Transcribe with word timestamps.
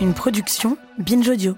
Une 0.00 0.14
production 0.14 0.76
Binge 0.98 1.28
Audio. 1.28 1.54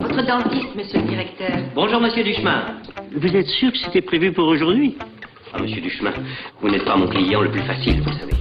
Votre 0.00 0.26
dentiste, 0.26 0.74
monsieur 0.74 1.00
le 1.00 1.08
directeur. 1.08 1.50
Bonjour, 1.76 2.00
monsieur 2.00 2.24
Duchemin. 2.24 2.76
Vous 3.16 3.28
êtes 3.28 3.46
sûr 3.46 3.70
que 3.70 3.78
c'était 3.78 4.02
prévu 4.02 4.32
pour 4.32 4.48
aujourd'hui? 4.48 4.98
Ah, 5.52 5.62
monsieur 5.62 5.80
Duchemin, 5.80 6.12
vous 6.60 6.70
n'êtes 6.70 6.84
pas 6.84 6.96
mon 6.96 7.06
client 7.06 7.42
le 7.42 7.52
plus 7.52 7.62
facile, 7.62 8.02
vous 8.02 8.12
savez. 8.18 8.34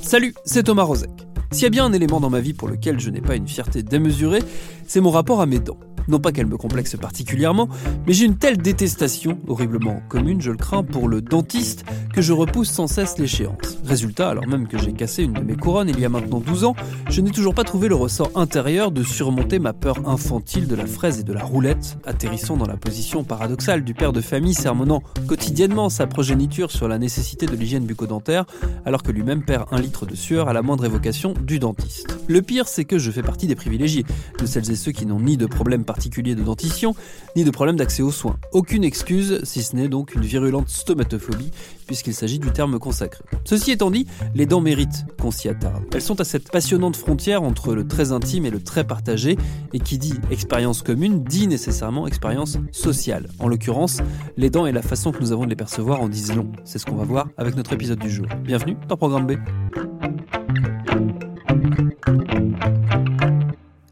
Salut, 0.00 0.34
c'est 0.44 0.64
Thomas 0.64 0.82
Rozek. 0.82 1.08
S'il 1.50 1.62
y 1.62 1.66
a 1.66 1.70
bien 1.70 1.86
un 1.86 1.94
élément 1.94 2.20
dans 2.20 2.28
ma 2.28 2.40
vie 2.40 2.52
pour 2.52 2.68
lequel 2.68 3.00
je 3.00 3.08
n'ai 3.08 3.22
pas 3.22 3.36
une 3.36 3.48
fierté 3.48 3.82
démesurée, 3.82 4.42
c'est 4.86 5.00
mon 5.00 5.10
rapport 5.10 5.40
à 5.40 5.46
mes 5.46 5.60
dents. 5.60 5.78
Non 6.08 6.18
pas 6.18 6.32
qu'elle 6.32 6.46
me 6.46 6.56
complexe 6.56 6.96
particulièrement, 6.96 7.68
mais 8.06 8.12
j'ai 8.12 8.24
une 8.24 8.36
telle 8.36 8.58
détestation, 8.58 9.38
horriblement 9.48 10.00
commune 10.08 10.40
je 10.40 10.50
le 10.50 10.56
crains, 10.56 10.82
pour 10.82 11.08
le 11.08 11.20
dentiste, 11.20 11.84
que 12.12 12.22
je 12.22 12.32
repousse 12.32 12.70
sans 12.70 12.86
cesse 12.86 13.18
l'échéance. 13.18 13.78
Résultat, 13.84 14.30
alors 14.30 14.46
même 14.46 14.68
que 14.68 14.78
j'ai 14.78 14.92
cassé 14.92 15.24
une 15.24 15.32
de 15.32 15.40
mes 15.40 15.56
couronnes 15.56 15.88
il 15.88 15.98
y 15.98 16.04
a 16.04 16.08
maintenant 16.08 16.40
12 16.40 16.64
ans, 16.64 16.76
je 17.10 17.20
n'ai 17.20 17.30
toujours 17.30 17.54
pas 17.54 17.64
trouvé 17.64 17.88
le 17.88 17.94
ressort 17.94 18.30
intérieur 18.34 18.90
de 18.90 19.02
surmonter 19.02 19.58
ma 19.58 19.72
peur 19.72 20.08
infantile 20.08 20.68
de 20.68 20.74
la 20.74 20.86
fraise 20.86 21.20
et 21.20 21.24
de 21.24 21.32
la 21.32 21.42
roulette, 21.42 21.98
atterrissant 22.04 22.56
dans 22.56 22.66
la 22.66 22.76
position 22.76 23.24
paradoxale 23.24 23.84
du 23.84 23.94
père 23.94 24.12
de 24.12 24.20
famille 24.20 24.54
sermonnant 24.54 25.02
quotidiennement 25.26 25.88
sa 25.88 26.06
progéniture 26.06 26.70
sur 26.70 26.88
la 26.88 26.98
nécessité 26.98 27.46
de 27.46 27.56
l'hygiène 27.56 27.84
bucco-dentaire, 27.84 28.44
alors 28.84 29.02
que 29.02 29.12
lui-même 29.12 29.44
perd 29.44 29.66
un 29.70 29.80
litre 29.80 30.06
de 30.06 30.14
sueur 30.14 30.48
à 30.48 30.52
la 30.52 30.62
moindre 30.62 30.84
évocation 30.84 31.34
du 31.44 31.58
dentiste. 31.58 32.15
Le 32.28 32.42
pire, 32.42 32.66
c'est 32.66 32.84
que 32.84 32.98
je 32.98 33.10
fais 33.10 33.22
partie 33.22 33.46
des 33.46 33.54
privilégiés, 33.54 34.04
de 34.38 34.46
celles 34.46 34.70
et 34.70 34.76
ceux 34.76 34.90
qui 34.90 35.06
n'ont 35.06 35.20
ni 35.20 35.36
de 35.36 35.46
problème 35.46 35.84
particulier 35.84 36.34
de 36.34 36.42
dentition, 36.42 36.94
ni 37.36 37.44
de 37.44 37.50
problème 37.50 37.76
d'accès 37.76 38.02
aux 38.02 38.10
soins. 38.10 38.36
Aucune 38.52 38.82
excuse, 38.82 39.40
si 39.44 39.62
ce 39.62 39.76
n'est 39.76 39.88
donc 39.88 40.14
une 40.14 40.22
virulente 40.22 40.68
stomatophobie, 40.68 41.52
puisqu'il 41.86 42.14
s'agit 42.14 42.40
du 42.40 42.50
terme 42.50 42.80
consacré. 42.80 43.22
Ceci 43.44 43.70
étant 43.70 43.92
dit, 43.92 44.06
les 44.34 44.46
dents 44.46 44.60
méritent 44.60 45.04
qu'on 45.20 45.30
s'y 45.30 45.48
attarde. 45.48 45.84
Elles 45.94 46.02
sont 46.02 46.20
à 46.20 46.24
cette 46.24 46.50
passionnante 46.50 46.96
frontière 46.96 47.44
entre 47.44 47.74
le 47.74 47.86
très 47.86 48.10
intime 48.10 48.44
et 48.44 48.50
le 48.50 48.60
très 48.60 48.84
partagé, 48.84 49.36
et 49.72 49.78
qui 49.78 49.98
dit 49.98 50.14
expérience 50.30 50.82
commune 50.82 51.22
dit 51.22 51.46
nécessairement 51.46 52.08
expérience 52.08 52.58
sociale. 52.72 53.28
En 53.38 53.46
l'occurrence, 53.46 53.98
les 54.36 54.50
dents 54.50 54.66
et 54.66 54.72
la 54.72 54.82
façon 54.82 55.12
que 55.12 55.20
nous 55.20 55.30
avons 55.30 55.44
de 55.44 55.50
les 55.50 55.56
percevoir 55.56 56.00
en 56.00 56.08
disent 56.08 56.34
long. 56.34 56.50
C'est 56.64 56.78
ce 56.78 56.86
qu'on 56.86 56.96
va 56.96 57.04
voir 57.04 57.28
avec 57.36 57.56
notre 57.56 57.72
épisode 57.72 58.00
du 58.00 58.10
jour. 58.10 58.26
Bienvenue 58.42 58.76
dans 58.88 58.96
Programme 58.96 59.26
B. 59.26 59.36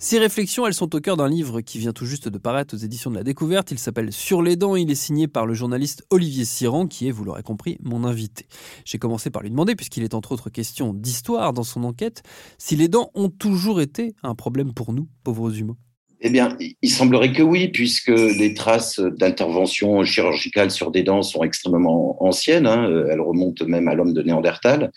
Ces 0.04 0.18
réflexions, 0.18 0.66
elles 0.66 0.74
sont 0.74 0.94
au 0.94 1.00
cœur 1.00 1.16
d'un 1.16 1.28
livre 1.28 1.62
qui 1.62 1.78
vient 1.78 1.94
tout 1.94 2.04
juste 2.04 2.28
de 2.28 2.36
paraître 2.36 2.74
aux 2.74 2.78
éditions 2.78 3.10
de 3.10 3.16
la 3.16 3.22
Découverte. 3.22 3.70
Il 3.70 3.78
s'appelle 3.78 4.12
Sur 4.12 4.42
les 4.42 4.54
dents. 4.54 4.76
Il 4.76 4.90
est 4.90 4.94
signé 4.94 5.28
par 5.28 5.46
le 5.46 5.54
journaliste 5.54 6.04
Olivier 6.10 6.44
Siran, 6.44 6.86
qui 6.86 7.08
est, 7.08 7.10
vous 7.10 7.24
l'aurez 7.24 7.42
compris, 7.42 7.78
mon 7.82 8.04
invité. 8.04 8.46
J'ai 8.84 8.98
commencé 8.98 9.30
par 9.30 9.40
lui 9.40 9.50
demander, 9.50 9.74
puisqu'il 9.74 10.02
est 10.02 10.12
entre 10.12 10.32
autres 10.32 10.50
question 10.50 10.92
d'histoire 10.92 11.54
dans 11.54 11.64
son 11.64 11.84
enquête, 11.84 12.22
si 12.58 12.76
les 12.76 12.88
dents 12.88 13.10
ont 13.14 13.30
toujours 13.30 13.80
été 13.80 14.14
un 14.22 14.34
problème 14.34 14.74
pour 14.74 14.92
nous, 14.92 15.08
pauvres 15.22 15.58
humains. 15.58 15.78
Eh 16.26 16.30
bien, 16.30 16.56
il 16.80 16.90
semblerait 16.90 17.32
que 17.32 17.42
oui, 17.42 17.68
puisque 17.68 18.08
les 18.08 18.54
traces 18.54 18.98
d'intervention 18.98 20.02
chirurgicale 20.04 20.70
sur 20.70 20.90
des 20.90 21.02
dents 21.02 21.20
sont 21.20 21.44
extrêmement 21.44 22.16
anciennes. 22.24 22.66
Hein. 22.66 22.90
Elles 23.10 23.20
remontent 23.20 23.66
même 23.66 23.88
à 23.88 23.94
l'homme 23.94 24.14
de 24.14 24.22
Néandertal. 24.22 24.90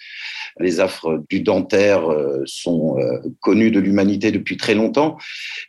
Les 0.58 0.80
affres 0.80 1.22
du 1.30 1.42
dentaire 1.42 2.04
sont 2.46 2.96
connues 3.42 3.72
de 3.72 3.82
l'humanité 3.82 4.32
depuis 4.32 4.56
très 4.56 4.74
longtemps. 4.74 5.18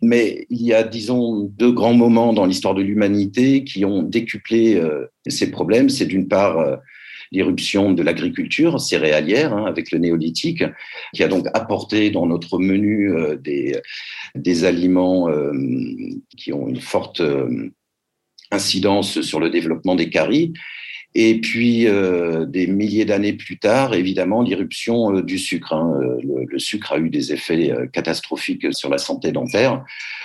Mais 0.01 0.47
il 0.49 0.63
y 0.63 0.73
a, 0.73 0.85
disons, 0.85 1.51
deux 1.59 1.73
grands 1.73 1.93
moments 1.93 2.33
dans 2.33 2.47
l'histoire 2.47 2.75
de 2.75 2.83
l'humanité 2.83 3.65
qui 3.65 3.85
ont 3.85 4.05
décuplé 4.05 4.81
ces 5.27 5.51
problèmes. 5.51 5.89
C'est 5.89 6.07
d'une 6.07 6.29
part 6.29 6.79
l'irruption 7.33 7.93
de 7.93 8.03
l'agriculture 8.03 8.81
céréalière 8.81 9.53
hein, 9.53 9.67
avec 9.67 9.91
le 9.91 9.99
néolithique, 9.99 10.65
qui 11.15 11.23
a 11.23 11.29
donc 11.29 11.47
apporté 11.55 12.11
dans 12.11 12.27
notre 12.27 12.59
menu 12.59 13.13
euh, 13.13 13.37
des, 13.37 14.65
aliments 14.65 15.29
euh, 15.29 15.53
qui 16.37 16.53
ont 16.53 16.69
une 16.69 16.81
forte 16.81 17.21
euh, 17.21 17.71
incidence 18.51 19.21
sur 19.21 19.41
le 19.41 19.51
développement 19.51 19.95
des 19.95 20.11
caries. 20.11 20.53
Et 21.15 21.41
puis, 21.41 21.89
euh, 21.89 22.45
des 22.45 22.67
milliers 22.67 23.07
d'années 23.07 23.33
plus 23.33 23.59
tard, 23.59 23.95
évidemment, 23.95 24.43
l'irruption 24.43 25.17
euh, 25.17 25.23
du 25.23 25.39
sucre. 25.39 25.73
Hein. 25.73 25.99
Le, 26.23 26.45
le, 26.45 26.59
sucre 26.59 26.93
a 26.93 26.99
eu 26.99 27.09
des 27.09 27.33
effets 27.33 27.73
euh, 27.73 27.87
catastrophiques 27.87 28.75
sur 28.75 28.91
la 28.91 28.99
santé 28.99 29.33
dentaire. 29.33 29.85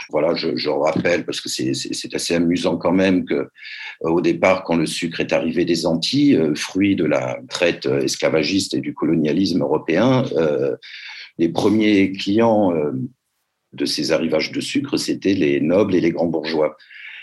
Voilà, 0.09 0.35
je, 0.35 0.57
je 0.57 0.69
rappelle, 0.69 1.25
parce 1.25 1.39
que 1.39 1.47
c'est 1.47 2.13
assez 2.13 2.35
amusant 2.35 2.77
quand 2.77 2.91
même, 2.91 3.23
que 3.23 3.47
au 4.01 4.19
départ, 4.19 4.65
quand 4.65 4.75
le 4.75 4.85
sucre 4.85 5.21
est 5.21 5.31
arrivé 5.31 5.63
des 5.63 5.85
Antilles, 5.85 6.37
fruit 6.55 6.97
de 6.97 7.05
la 7.05 7.39
traite 7.49 7.85
esclavagiste 7.85 8.73
et 8.73 8.81
du 8.81 8.93
colonialisme 8.93 9.61
européen, 9.61 10.25
les 11.37 11.47
premiers 11.47 12.11
clients 12.11 12.73
de 13.71 13.85
ces 13.85 14.11
arrivages 14.11 14.51
de 14.51 14.59
sucre, 14.59 14.97
c'était 14.97 15.33
les 15.33 15.61
nobles 15.61 15.95
et 15.95 16.01
les 16.01 16.11
grands 16.11 16.27
bourgeois. 16.27 16.75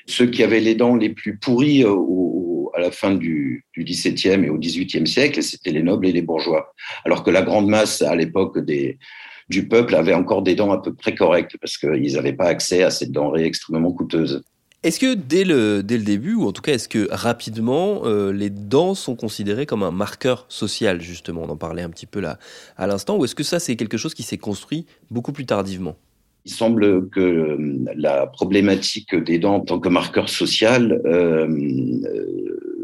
Ceux 0.06 0.27
qui 0.27 0.42
avaient 0.42 0.60
les 0.60 0.75
dents 0.75 0.97
les 0.97 1.10
plus 1.10 1.37
pourries 1.37 1.84
au, 1.84 2.49
à 2.75 2.81
la 2.81 2.91
fin 2.91 3.14
du, 3.14 3.64
XVIIe 3.78 4.44
et 4.44 4.50
au 4.50 4.58
XVIIIe 4.58 5.06
siècle, 5.06 5.42
c'était 5.42 5.70
les 5.70 5.82
nobles 5.82 6.06
et 6.06 6.12
les 6.12 6.22
bourgeois. 6.22 6.75
Alors 7.04 7.22
que 7.22 7.31
la 7.31 7.42
grande 7.42 7.69
masse, 7.69 8.03
à 8.03 8.14
l'époque 8.14 8.58
du 8.58 9.69
peuple, 9.69 9.94
avait 9.94 10.14
encore 10.14 10.42
des 10.42 10.54
dents 10.54 10.72
à 10.72 10.80
peu 10.80 10.94
près 10.94 11.14
correctes 11.14 11.56
parce 11.60 11.76
qu'ils 11.78 12.14
n'avaient 12.14 12.32
pas 12.32 12.47
accès 12.47 12.82
à 12.82 12.91
cette 12.91 13.12
denrée 13.12 13.44
extrêmement 13.44 13.92
coûteuse. 13.92 14.42
Est-ce 14.82 14.98
que 14.98 15.12
dès 15.12 15.44
le, 15.44 15.82
dès 15.82 15.98
le 15.98 16.04
début, 16.04 16.34
ou 16.34 16.47
en 16.47 16.53
tout 16.53 16.62
cas 16.62 16.72
est-ce 16.72 16.88
que 16.88 17.06
rapidement, 17.10 18.00
euh, 18.06 18.32
les 18.32 18.48
dents 18.48 18.94
sont 18.94 19.14
considérées 19.14 19.66
comme 19.66 19.82
un 19.82 19.91
marqueur 19.91 20.47
social, 20.48 21.03
justement? 21.03 21.42
On 21.42 21.50
en 21.50 21.56
parlait 21.56 21.82
un 21.82 21.91
petit 21.91 22.06
peu 22.06 22.19
là 22.20 22.38
à 22.78 22.86
l'instant, 22.86 23.19
ou 23.19 23.25
est-ce 23.26 23.34
que 23.34 23.42
ça 23.42 23.60
c'est 23.60 23.76
quelque 23.76 23.98
chose 23.98 24.14
qui 24.14 24.22
s'est 24.22 24.38
construit 24.38 24.86
beaucoup 25.10 25.32
plus 25.32 25.44
tardivement? 25.44 25.97
Il 26.44 26.52
semble 26.52 27.08
que 27.10 27.58
la 27.96 28.26
problématique 28.26 29.14
des 29.14 29.38
dents 29.38 29.56
en 29.56 29.60
tant 29.60 29.78
que 29.78 29.88
marqueur 29.88 30.28
social 30.28 31.00
euh, 31.04 31.46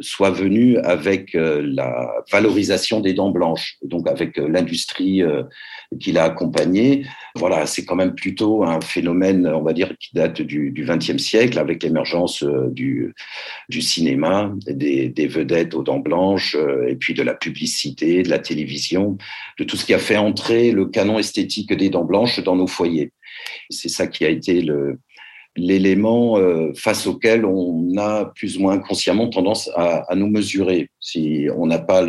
soit 0.00 0.30
venue 0.30 0.78
avec 0.78 1.30
la 1.34 2.12
valorisation 2.30 3.00
des 3.00 3.14
dents 3.14 3.30
blanches, 3.30 3.76
donc 3.82 4.08
avec 4.08 4.36
l'industrie 4.36 5.22
qui 6.00 6.12
l'a 6.12 6.24
accompagnée. 6.24 7.06
Voilà, 7.34 7.66
c'est 7.66 7.84
quand 7.84 7.96
même 7.96 8.14
plutôt 8.14 8.64
un 8.64 8.80
phénomène, 8.80 9.46
on 9.46 9.62
va 9.62 9.72
dire, 9.72 9.92
qui 9.98 10.10
date 10.14 10.42
du 10.42 10.72
XXe 10.76 11.22
siècle, 11.22 11.58
avec 11.58 11.82
l'émergence 11.82 12.44
du, 12.70 13.14
cinéma, 13.80 14.52
des, 14.66 15.26
vedettes 15.26 15.74
aux 15.74 15.82
dents 15.82 15.98
blanches, 15.98 16.56
et 16.88 16.96
puis 16.96 17.14
de 17.14 17.22
la 17.22 17.34
publicité, 17.34 18.22
de 18.22 18.30
la 18.30 18.38
télévision, 18.38 19.16
de 19.58 19.64
tout 19.64 19.76
ce 19.76 19.84
qui 19.84 19.94
a 19.94 19.98
fait 19.98 20.16
entrer 20.16 20.72
le 20.72 20.86
canon 20.86 21.18
esthétique 21.18 21.72
des 21.72 21.90
dents 21.90 22.04
blanches 22.04 22.40
dans 22.42 22.56
nos 22.56 22.66
foyers. 22.66 23.12
C'est 23.70 23.88
ça 23.88 24.06
qui 24.06 24.24
a 24.24 24.28
été 24.28 24.60
le, 24.60 24.98
l'élément 25.56 26.38
euh, 26.38 26.72
face 26.74 27.06
auquel 27.06 27.44
on 27.44 27.96
a 27.96 28.26
plus 28.34 28.58
ou 28.58 28.62
moins 28.62 28.74
inconsciemment 28.74 29.28
tendance 29.28 29.70
à, 29.74 30.14
nous 30.14 30.28
mesurer. 30.28 30.90
Si 31.00 31.48
on 31.56 31.66
n'a 31.66 31.78
pas 31.78 32.06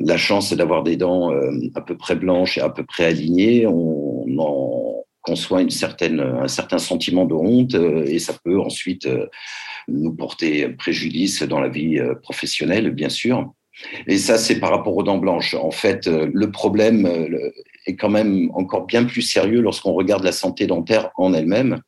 la 0.00 0.16
chance 0.16 0.52
d'avoir 0.52 0.82
des 0.82 0.96
dents 0.96 1.32
euh, 1.32 1.50
à 1.74 1.80
peu 1.80 1.96
près 1.96 2.16
blanches 2.16 2.58
et 2.58 2.60
à 2.60 2.70
peu 2.70 2.84
près 2.84 3.04
alignées, 3.04 3.66
on 3.66 4.26
en 4.38 5.04
conçoit 5.22 5.62
une 5.62 5.70
certaine, 5.70 6.20
un 6.20 6.48
certain 6.48 6.78
sentiment 6.78 7.24
de 7.24 7.34
honte 7.34 7.74
euh, 7.74 8.04
et 8.06 8.18
ça 8.18 8.34
peut 8.44 8.60
ensuite 8.60 9.08
nous 9.88 10.14
porter 10.14 10.68
préjudice 10.70 11.42
dans 11.42 11.60
la 11.60 11.68
vie 11.68 12.00
professionnelle, 12.22 12.90
bien 12.90 13.08
sûr. 13.10 13.52
Et 14.06 14.18
ça, 14.18 14.38
c'est 14.38 14.60
par 14.60 14.70
rapport 14.70 14.96
aux 14.96 15.02
dents 15.02 15.18
blanches. 15.18 15.54
En 15.54 15.72
fait, 15.72 16.06
le 16.06 16.50
problème 16.50 17.06
est 17.86 17.96
quand 17.96 18.08
même 18.08 18.50
encore 18.54 18.86
bien 18.86 19.04
plus 19.04 19.22
sérieux 19.22 19.60
lorsqu'on 19.60 19.92
regarde 19.92 20.24
la 20.24 20.32
santé 20.32 20.66
dentaire 20.66 21.10
en 21.16 21.34
elle-même. 21.34 21.80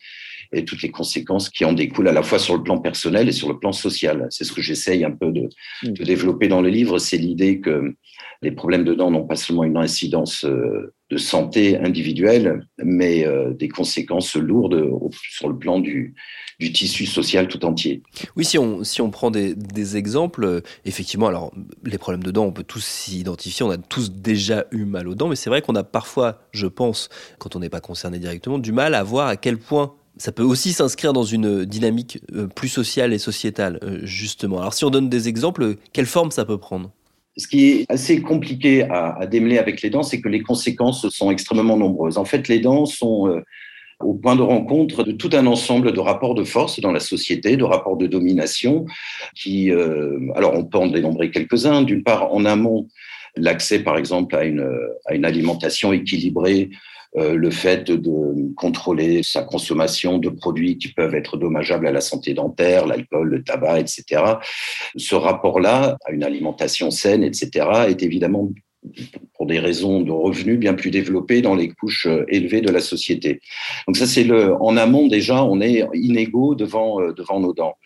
Et 0.52 0.64
toutes 0.64 0.82
les 0.82 0.90
conséquences 0.90 1.50
qui 1.50 1.64
en 1.64 1.72
découlent 1.72 2.08
à 2.08 2.12
la 2.12 2.22
fois 2.22 2.38
sur 2.38 2.56
le 2.56 2.62
plan 2.62 2.78
personnel 2.78 3.28
et 3.28 3.32
sur 3.32 3.48
le 3.48 3.58
plan 3.58 3.72
social. 3.72 4.26
C'est 4.30 4.44
ce 4.44 4.52
que 4.52 4.62
j'essaye 4.62 5.04
un 5.04 5.10
peu 5.10 5.30
de, 5.30 5.48
mm. 5.82 5.92
de, 5.92 6.04
développer 6.04 6.48
dans 6.48 6.62
le 6.62 6.68
livre, 6.68 6.98
c'est 6.98 7.18
l'idée 7.18 7.60
que 7.60 7.94
les 8.42 8.50
problèmes 8.50 8.84
de 8.84 8.94
dents 8.94 9.10
n'ont 9.10 9.26
pas 9.26 9.36
seulement 9.36 9.64
une 9.64 9.76
incidence 9.76 10.44
euh, 10.44 10.94
de 11.10 11.16
santé 11.16 11.78
individuelle, 11.78 12.66
mais 12.82 13.26
euh, 13.26 13.52
des 13.54 13.68
conséquences 13.68 14.36
lourdes 14.36 14.90
sur 15.12 15.48
le 15.48 15.56
plan 15.56 15.78
du, 15.78 16.14
du 16.58 16.72
tissu 16.72 17.06
social 17.06 17.48
tout 17.48 17.64
entier. 17.64 18.02
Oui, 18.36 18.44
si 18.44 18.58
on, 18.58 18.82
si 18.82 19.00
on 19.00 19.10
prend 19.10 19.30
des, 19.30 19.54
des 19.54 19.96
exemples, 19.96 20.44
euh, 20.44 20.60
effectivement, 20.84 21.28
alors 21.28 21.52
les 21.84 21.98
problèmes 21.98 22.24
de 22.24 22.30
dents, 22.30 22.44
on 22.44 22.52
peut 22.52 22.64
tous 22.64 22.84
s'y 22.84 23.20
identifier, 23.20 23.64
on 23.64 23.70
a 23.70 23.78
tous 23.78 24.10
déjà 24.10 24.66
eu 24.72 24.84
mal 24.84 25.08
aux 25.08 25.14
dents, 25.14 25.28
mais 25.28 25.36
c'est 25.36 25.50
vrai 25.50 25.62
qu'on 25.62 25.74
a 25.74 25.84
parfois, 25.84 26.40
je 26.52 26.66
pense, 26.66 27.08
quand 27.38 27.56
on 27.56 27.60
n'est 27.60 27.68
pas 27.68 27.80
concerné 27.80 28.18
directement, 28.18 28.58
du 28.58 28.72
mal 28.72 28.94
à 28.94 29.02
voir 29.02 29.28
à 29.28 29.36
quel 29.36 29.58
point 29.58 29.94
ça 30.16 30.32
peut 30.32 30.42
aussi 30.42 30.72
s'inscrire 30.72 31.12
dans 31.12 31.24
une 31.24 31.64
dynamique 31.64 32.20
plus 32.54 32.68
sociale 32.68 33.12
et 33.12 33.18
sociétale, 33.18 33.78
justement. 34.02 34.60
Alors 34.60 34.74
si 34.74 34.84
on 34.84 34.90
donne 34.90 35.08
des 35.08 35.28
exemples, 35.28 35.76
quelle 35.92 36.06
forme 36.06 36.30
ça 36.30 36.44
peut 36.44 36.58
prendre? 36.58 36.90
Ce 37.38 37.46
qui 37.46 37.68
est 37.68 37.86
assez 37.90 38.22
compliqué 38.22 38.84
à, 38.84 39.26
démêler 39.26 39.58
avec 39.58 39.82
les 39.82 39.90
dents, 39.90 40.02
c'est 40.02 40.22
que 40.22 40.28
les 40.28 40.40
conséquences 40.40 41.08
sont 41.10 41.30
extrêmement 41.30 41.76
nombreuses. 41.76 42.16
En 42.16 42.24
fait, 42.24 42.48
les 42.48 42.60
dents 42.60 42.86
sont 42.86 43.28
euh, 43.28 43.42
au 44.00 44.14
point 44.14 44.36
de 44.36 44.42
rencontre 44.42 45.04
de 45.04 45.12
tout 45.12 45.28
un 45.34 45.46
ensemble 45.46 45.92
de 45.92 46.00
rapports 46.00 46.34
de 46.34 46.44
force 46.44 46.80
dans 46.80 46.92
la 46.92 47.00
société, 47.00 47.58
de 47.58 47.64
rapports 47.64 47.98
de 47.98 48.06
domination, 48.06 48.86
qui, 49.34 49.70
euh, 49.70 50.18
alors 50.34 50.54
on 50.54 50.64
peut 50.64 50.78
en 50.78 50.86
dénombrer 50.86 51.30
quelques-uns. 51.30 51.82
D'une 51.82 52.02
part, 52.02 52.32
en 52.32 52.46
amont, 52.46 52.88
l'accès, 53.36 53.80
par 53.80 53.98
exemple, 53.98 54.34
à 54.34 54.44
une, 54.44 54.66
à 55.04 55.14
une 55.14 55.26
alimentation 55.26 55.92
équilibrée 55.92 56.70
euh, 56.72 56.76
le 57.16 57.50
fait 57.50 57.90
de 57.90 58.54
contrôler 58.54 59.22
sa 59.22 59.42
consommation 59.42 60.18
de 60.18 60.28
produits 60.28 60.76
qui 60.76 60.88
peuvent 60.88 61.14
être 61.14 61.36
dommageables 61.36 61.86
à 61.86 61.92
la 61.92 62.02
santé 62.02 62.34
dentaire, 62.34 62.86
l'alcool, 62.86 63.28
le 63.28 63.42
tabac, 63.42 63.80
etc. 63.80 64.22
Ce 64.96 65.14
rapport-là 65.14 65.96
à 66.04 66.12
une 66.12 66.24
alimentation 66.24 66.90
saine, 66.90 67.24
etc., 67.24 67.66
est 67.88 68.02
évidemment 68.02 68.50
pour 69.34 69.46
des 69.46 69.58
raisons 69.58 70.00
de 70.00 70.10
revenus 70.10 70.58
bien 70.58 70.74
plus 70.74 70.90
développé 70.90 71.42
dans 71.42 71.54
les 71.54 71.68
couches 71.68 72.06
euh, 72.06 72.24
élevées 72.28 72.60
de 72.60 72.70
la 72.70 72.80
société. 72.80 73.40
Donc 73.86 73.96
ça, 73.96 74.06
c'est 74.06 74.24
le, 74.24 74.54
en 74.62 74.76
amont 74.76 75.08
déjà, 75.08 75.44
on 75.44 75.60
est 75.60 75.86
inégaux 75.94 76.54
devant, 76.54 77.00
euh, 77.00 77.12
devant 77.12 77.40
nos 77.40 77.52
dents. 77.52 77.76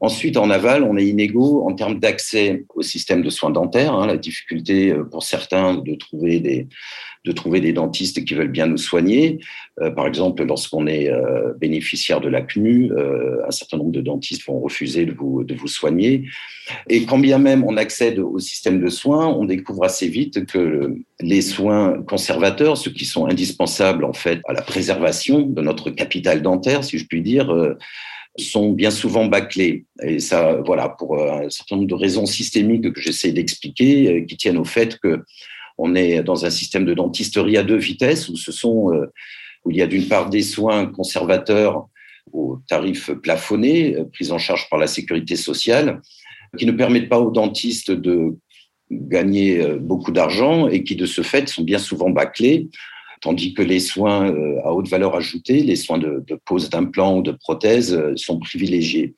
Ensuite, 0.00 0.36
en 0.36 0.50
aval, 0.50 0.82
on 0.82 0.96
est 0.96 1.06
inégaux 1.06 1.66
en 1.66 1.74
termes 1.74 1.98
d'accès 1.98 2.64
au 2.74 2.82
système 2.82 3.22
de 3.22 3.30
soins 3.30 3.50
dentaires. 3.50 3.94
Hein, 3.94 4.06
la 4.06 4.16
difficulté 4.16 4.94
pour 5.10 5.22
certains 5.22 5.74
de 5.74 5.94
trouver 5.94 6.40
des, 6.40 6.68
de 7.24 7.32
trouver 7.32 7.60
des 7.60 7.72
dentistes 7.72 8.24
qui 8.24 8.34
veulent 8.34 8.48
bien 8.48 8.66
nous 8.66 8.76
soigner. 8.76 9.40
Euh, 9.80 9.90
par 9.90 10.06
exemple, 10.06 10.44
lorsqu'on 10.44 10.86
est 10.86 11.10
euh, 11.10 11.54
bénéficiaire 11.58 12.20
de 12.20 12.28
la 12.28 12.42
CNU, 12.42 12.92
euh, 12.92 13.38
un 13.46 13.50
certain 13.50 13.78
nombre 13.78 13.92
de 13.92 14.02
dentistes 14.02 14.46
vont 14.46 14.60
refuser 14.60 15.06
de 15.06 15.12
vous, 15.12 15.42
de 15.42 15.54
vous 15.54 15.66
soigner. 15.66 16.24
Et 16.88 17.04
quand 17.06 17.18
bien 17.18 17.38
même 17.38 17.64
on 17.64 17.76
accède 17.76 18.18
au 18.18 18.38
système 18.38 18.80
de 18.80 18.88
soins, 18.88 19.26
on 19.26 19.46
découvre 19.46 19.84
assez 19.84 20.08
vite 20.08 20.44
que 20.46 20.94
les 21.20 21.40
soins 21.40 22.02
conservateurs, 22.02 22.76
ceux 22.76 22.90
qui 22.90 23.06
sont 23.06 23.26
indispensables 23.26 24.04
en 24.04 24.12
fait 24.12 24.40
à 24.46 24.52
la 24.52 24.62
préservation 24.62 25.40
de 25.40 25.62
notre 25.62 25.90
capital 25.90 26.42
dentaire, 26.42 26.84
si 26.84 26.98
je 26.98 27.06
puis 27.06 27.22
dire, 27.22 27.50
sont 28.38 28.72
bien 28.72 28.90
souvent 28.90 29.26
bâclés. 29.26 29.84
Et 30.02 30.18
ça, 30.18 30.60
voilà, 30.66 30.88
pour 30.88 31.22
un 31.22 31.48
certain 31.50 31.76
nombre 31.76 31.88
de 31.88 31.94
raisons 31.94 32.26
systémiques 32.26 32.92
que 32.92 33.00
j'essaie 33.00 33.32
d'expliquer, 33.32 34.26
qui 34.26 34.36
tiennent 34.36 34.58
au 34.58 34.64
fait 34.64 34.98
que 34.98 35.22
on 35.78 35.94
est 35.94 36.22
dans 36.22 36.44
un 36.44 36.50
système 36.50 36.84
de 36.84 36.94
dentisterie 36.94 37.56
à 37.56 37.64
deux 37.64 37.76
vitesses 37.76 38.28
où 38.28 38.36
ce 38.36 38.52
sont 38.52 38.92
euh, 38.92 39.06
où 39.64 39.70
il 39.70 39.76
y 39.76 39.82
a 39.82 39.86
d'une 39.86 40.06
part 40.06 40.30
des 40.30 40.42
soins 40.42 40.86
conservateurs 40.86 41.88
aux 42.32 42.58
tarifs 42.68 43.10
plafonnés, 43.12 43.96
euh, 43.96 44.04
pris 44.04 44.30
en 44.30 44.38
charge 44.38 44.68
par 44.70 44.78
la 44.78 44.86
sécurité 44.86 45.36
sociale, 45.36 46.00
qui 46.58 46.66
ne 46.66 46.72
permettent 46.72 47.08
pas 47.08 47.20
aux 47.20 47.30
dentistes 47.30 47.90
de 47.90 48.36
gagner 48.90 49.60
euh, 49.60 49.78
beaucoup 49.78 50.12
d'argent 50.12 50.68
et 50.68 50.84
qui, 50.84 50.96
de 50.96 51.06
ce 51.06 51.22
fait, 51.22 51.48
sont 51.48 51.62
bien 51.62 51.78
souvent 51.78 52.10
bâclés, 52.10 52.68
tandis 53.24 53.54
que 53.54 53.62
les 53.62 53.80
soins 53.80 54.32
à 54.64 54.72
haute 54.72 54.88
valeur 54.88 55.16
ajoutée, 55.16 55.62
les 55.62 55.76
soins 55.76 55.98
de, 55.98 56.22
pose 56.44 56.68
d'implants 56.68 57.18
ou 57.18 57.22
de 57.22 57.32
prothèses, 57.32 57.98
sont 58.16 58.38
privilégiés. 58.38 59.14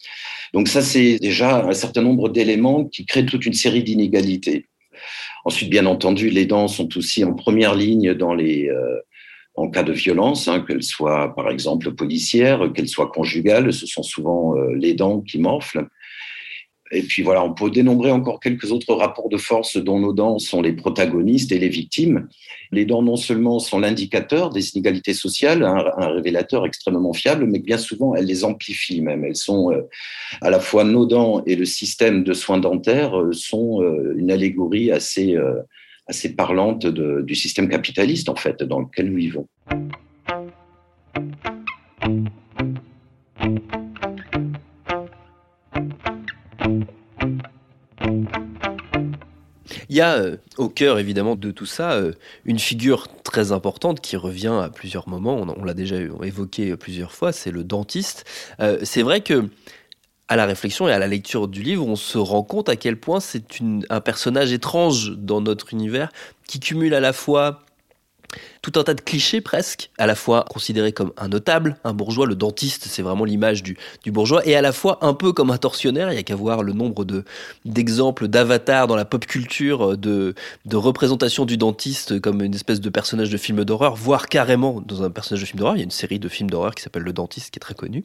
Donc 0.55 0.69
ça, 0.69 0.81
c'est 0.81 1.19
déjà 1.19 1.67
un 1.67 1.73
certain 1.73 2.03
nombre 2.03 2.29
d'éléments 2.29 2.85
qui 2.85 3.05
créent 3.05 3.27
toute 3.27 3.45
une 3.45 3.53
série 3.53 3.83
d'inégalités. 3.83 4.67
Ensuite, 5.45 5.71
bien 5.71 5.87
entendu, 5.87 6.31
les 6.31 6.47
dents 6.47 6.69
sont 6.69 6.97
aussi 6.97 7.25
en 7.25 7.35
première 7.35 7.75
ligne 7.75 8.09
euh, 8.09 9.01
en 9.55 9.71
cas 9.71 9.83
de 9.83 9.93
violence, 9.93 10.49
hein, 10.49 10.65
qu'elles 10.67 10.83
soient 10.83 11.35
par 11.35 11.51
exemple 11.51 11.93
policières, 11.93 12.73
qu'elles 12.75 12.89
soient 12.89 13.11
conjugales, 13.11 13.73
ce 13.73 13.87
sont 13.87 14.03
souvent 14.03 14.57
euh, 14.57 14.75
les 14.75 14.95
dents 14.95 15.21
qui 15.21 15.39
morflent. 15.39 15.89
Et 16.93 17.03
puis 17.03 17.23
voilà, 17.23 17.43
on 17.43 17.53
peut 17.53 17.71
dénombrer 17.71 18.11
encore 18.11 18.39
quelques 18.39 18.71
autres 18.71 18.95
rapports 18.95 19.29
de 19.29 19.37
force 19.37 19.77
dont 19.77 19.99
nos 19.99 20.13
dents 20.13 20.39
sont 20.39 20.63
les 20.63 20.73
protagonistes 20.73 21.51
et 21.51 21.59
les 21.59 21.69
victimes. 21.69 22.29
Les 22.71 22.85
dents 22.85 23.03
non 23.03 23.17
seulement 23.17 23.59
sont 23.59 23.81
l'indicateur 23.81 24.51
des 24.51 24.71
inégalités 24.71 25.15
sociales, 25.15 25.65
un, 25.65 26.09
révélateur 26.09 26.65
extrêmement 26.65 27.13
fiable, 27.13 27.47
mais 27.47 27.59
bien 27.59 27.79
souvent 27.79 28.15
elles 28.15 28.27
les 28.27 28.45
amplifient 28.45 29.03
même. 29.03 29.25
Elles 29.25 29.37
sont 29.37 29.73
euh, 29.73 29.83
à 30.41 30.51
la 30.51 30.61
fois 30.61 30.85
nos 30.85 31.07
dents 31.07 31.43
et 31.47 31.57
le 31.57 31.65
système 31.65 32.23
de 32.23 32.33
soins 32.33 32.59
dentaires 32.59 33.21
euh, 33.21 33.33
sont 33.33 33.83
euh, 33.83 34.15
une 34.17 34.31
allégorie 34.31 34.93
assez, 34.93 35.37
assez 36.07 36.35
parlante 36.35 36.87
du 36.87 37.35
système 37.35 37.69
capitaliste 37.69 38.29
en 38.29 38.37
fait 38.37 38.63
dans 38.63 38.81
lequel 38.81 39.11
nous 39.11 39.17
vivons. 39.17 39.49
Il 49.97 50.01
y 50.01 50.03
a 50.03 50.17
euh, 50.17 50.37
au 50.59 50.69
cœur 50.69 50.99
évidemment 50.99 51.37
de 51.37 51.51
tout 51.51 51.65
ça 51.65 51.93
euh, 51.93 52.13
une 52.45 52.59
figure 52.59 53.09
très 53.23 53.53
importante 53.53 54.03
qui 54.03 54.19
revient 54.19 54.61
à 54.63 54.69
plusieurs 54.69 55.09
moments, 55.09 55.37
on, 55.57 55.65
l'a 55.65 55.73
déjà 55.73 55.97
évoqué 55.97 56.77
plusieurs 56.77 57.13
fois, 57.13 57.33
c'est 57.33 57.51
le 57.51 57.65
dentiste. 57.65 58.27
Euh, 58.61 58.79
c'est 58.83 59.01
vrai 59.01 59.23
que 59.23 59.49
à 60.29 60.37
la 60.37 60.45
réflexion 60.45 60.87
et 60.87 60.93
à 60.93 60.99
la 60.99 61.07
lecture 61.07 61.49
du 61.49 61.63
livre, 61.63 61.87
on 61.87 61.97
se 61.97 62.19
rend 62.19 62.43
compte 62.43 62.69
à 62.69 62.77
quel 62.77 63.01
point 63.01 63.21
c'est 63.21 63.47
un 63.89 64.01
personnage 64.03 64.53
étrange 64.53 65.13
dans 65.17 65.41
notre 65.41 65.73
univers 65.73 66.11
qui 66.47 66.61
cumule 66.61 66.93
à 66.93 67.01
la 67.01 67.15
fois 67.15 67.63
tout 68.63 68.73
un 68.77 68.83
tas 68.83 68.95
de 68.95 69.01
clichés 69.01 69.41
presque, 69.41 69.91
à 69.99 70.07
la 70.07 70.15
fois 70.15 70.45
considéré 70.49 70.93
comme 70.93 71.13
un 71.17 71.29
notable, 71.29 71.77
un 71.85 71.93
bourgeois, 71.93 72.27
le 72.27 72.35
dentiste, 72.35 72.87
c'est 72.89 73.03
vraiment 73.03 73.25
l'image 73.25 73.63
du, 73.63 73.77
bourgeois, 74.07 74.47
et 74.47 74.57
à 74.57 74.63
la 74.63 74.73
fois 74.73 74.99
un 75.03 75.15
peu 75.15 75.33
comme 75.33 75.51
un 75.51 75.59
tortionnaire, 75.59 76.13
il 76.13 76.17
y 76.17 76.19
a 76.19 76.23
qu'à 76.23 76.37
voir 76.37 76.63
le 76.63 76.73
nombre 76.73 77.05
de, 77.05 77.25
d'exemples 77.65 78.29
d'avatars 78.29 78.87
dans 78.87 78.97
la 78.97 79.05
pop 79.05 79.27
culture, 79.27 79.97
de, 79.97 80.35
de 80.65 80.77
représentation 80.77 81.45
du 81.45 81.57
dentiste 81.57 82.21
comme 82.21 82.43
une 82.43 82.55
espèce 82.55 82.81
de 82.81 82.91
personnage 82.91 83.31
de 83.31 83.37
film 83.37 83.65
d'horreur, 83.65 83.97
voire 83.97 84.29
carrément 84.29 84.81
dans 84.81 85.03
un 85.03 85.11
personnage 85.11 85.43
de 85.43 85.47
film 85.47 85.61
d'horreur, 85.61 85.77
il 85.77 85.79
y 85.79 85.83
a 85.83 85.85
une 85.85 85.91
série 85.91 86.19
de 86.19 86.29
films 86.29 86.51
d'horreur 86.51 86.75
qui 86.75 86.83
s'appelle 86.83 87.03
Le 87.03 87.13
Dentiste, 87.13 87.51
qui 87.51 87.59
est 87.59 87.61
très 87.61 87.75
connue. 87.75 88.05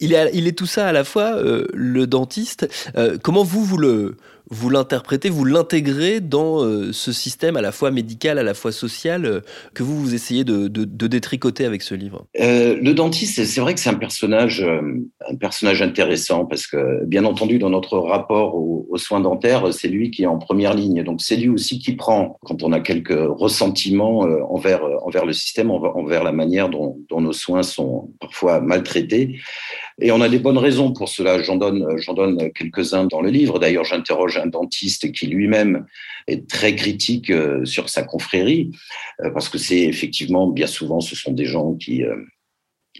Il 0.00 0.14
est, 0.14 0.30
il 0.32 0.46
est 0.46 0.56
tout 0.56 0.66
ça 0.66 0.88
à 0.88 0.92
la 0.92 1.04
fois, 1.04 1.36
euh, 1.36 1.66
le 1.74 2.06
dentiste. 2.06 2.68
Euh, 2.96 3.18
comment 3.22 3.44
vous, 3.44 3.62
vous 3.62 3.76
le, 3.76 4.16
vous 4.50 4.68
l'interprétez, 4.68 5.30
vous 5.30 5.44
l'intégrez 5.44 6.20
dans 6.20 6.64
euh, 6.64 6.92
ce 6.92 7.12
système 7.12 7.56
à 7.56 7.60
la 7.60 7.70
fois 7.70 7.92
médical, 7.92 8.36
à 8.38 8.42
la 8.42 8.54
fois 8.54 8.72
social, 8.72 9.24
euh, 9.24 9.40
que 9.74 9.84
vous, 9.84 9.98
vous 10.00 10.14
essayez 10.14 10.42
de, 10.42 10.66
détricoter 11.06 11.64
avec 11.64 11.82
ce 11.82 11.94
livre? 11.94 12.26
Euh, 12.40 12.76
Le 12.80 12.92
dentiste, 12.92 13.44
c'est 13.44 13.60
vrai 13.60 13.74
que 13.74 13.80
c'est 13.80 13.90
un 13.90 13.94
personnage, 13.94 14.62
un 14.62 15.34
personnage 15.36 15.82
intéressant 15.82 16.44
parce 16.46 16.66
que, 16.66 17.04
bien 17.04 17.24
entendu, 17.24 17.58
dans 17.58 17.70
notre 17.70 17.98
rapport 17.98 18.56
aux, 18.56 18.96
soins 18.96 19.20
dentaires, 19.20 19.72
c'est 19.72 19.88
lui 19.88 20.10
qui 20.10 20.24
est 20.24 20.26
en 20.26 20.38
première 20.38 20.74
ligne. 20.74 21.02
Donc, 21.04 21.22
c'est 21.22 21.36
lui 21.36 21.48
aussi 21.48 21.78
qui 21.78 21.92
prend, 21.92 22.38
quand 22.44 22.62
on 22.62 22.72
a 22.72 22.80
quelques 22.80 23.16
ressentiments 23.16 24.20
envers, 24.50 24.82
envers 25.04 25.24
le 25.24 25.32
système, 25.32 25.70
envers 25.70 26.22
la 26.22 26.32
manière 26.32 26.68
dont, 26.68 26.98
dont 27.08 27.20
nos 27.20 27.32
soins 27.32 27.62
sont 27.62 28.10
parfois 28.20 28.60
maltraités. 28.60 29.38
Et 30.00 30.12
on 30.12 30.20
a 30.20 30.28
des 30.28 30.38
bonnes 30.38 30.58
raisons 30.58 30.92
pour 30.92 31.08
cela. 31.08 31.42
J'en 31.42 31.56
donne, 31.56 31.98
j'en 31.98 32.14
donne 32.14 32.50
quelques-uns 32.52 33.04
dans 33.04 33.20
le 33.20 33.30
livre. 33.30 33.58
D'ailleurs, 33.58 33.84
j'interroge 33.84 34.38
un 34.38 34.46
dentiste 34.46 35.12
qui 35.12 35.26
lui-même 35.26 35.86
est 36.26 36.48
très 36.48 36.74
critique 36.74 37.30
euh, 37.30 37.64
sur 37.64 37.88
sa 37.88 38.02
confrérie, 38.02 38.70
euh, 39.22 39.30
parce 39.30 39.48
que 39.48 39.58
c'est 39.58 39.82
effectivement, 39.82 40.46
bien 40.48 40.66
souvent, 40.66 41.00
ce 41.00 41.16
sont 41.16 41.32
des 41.32 41.44
gens 41.44 41.74
qui, 41.74 42.04
euh, 42.04 42.16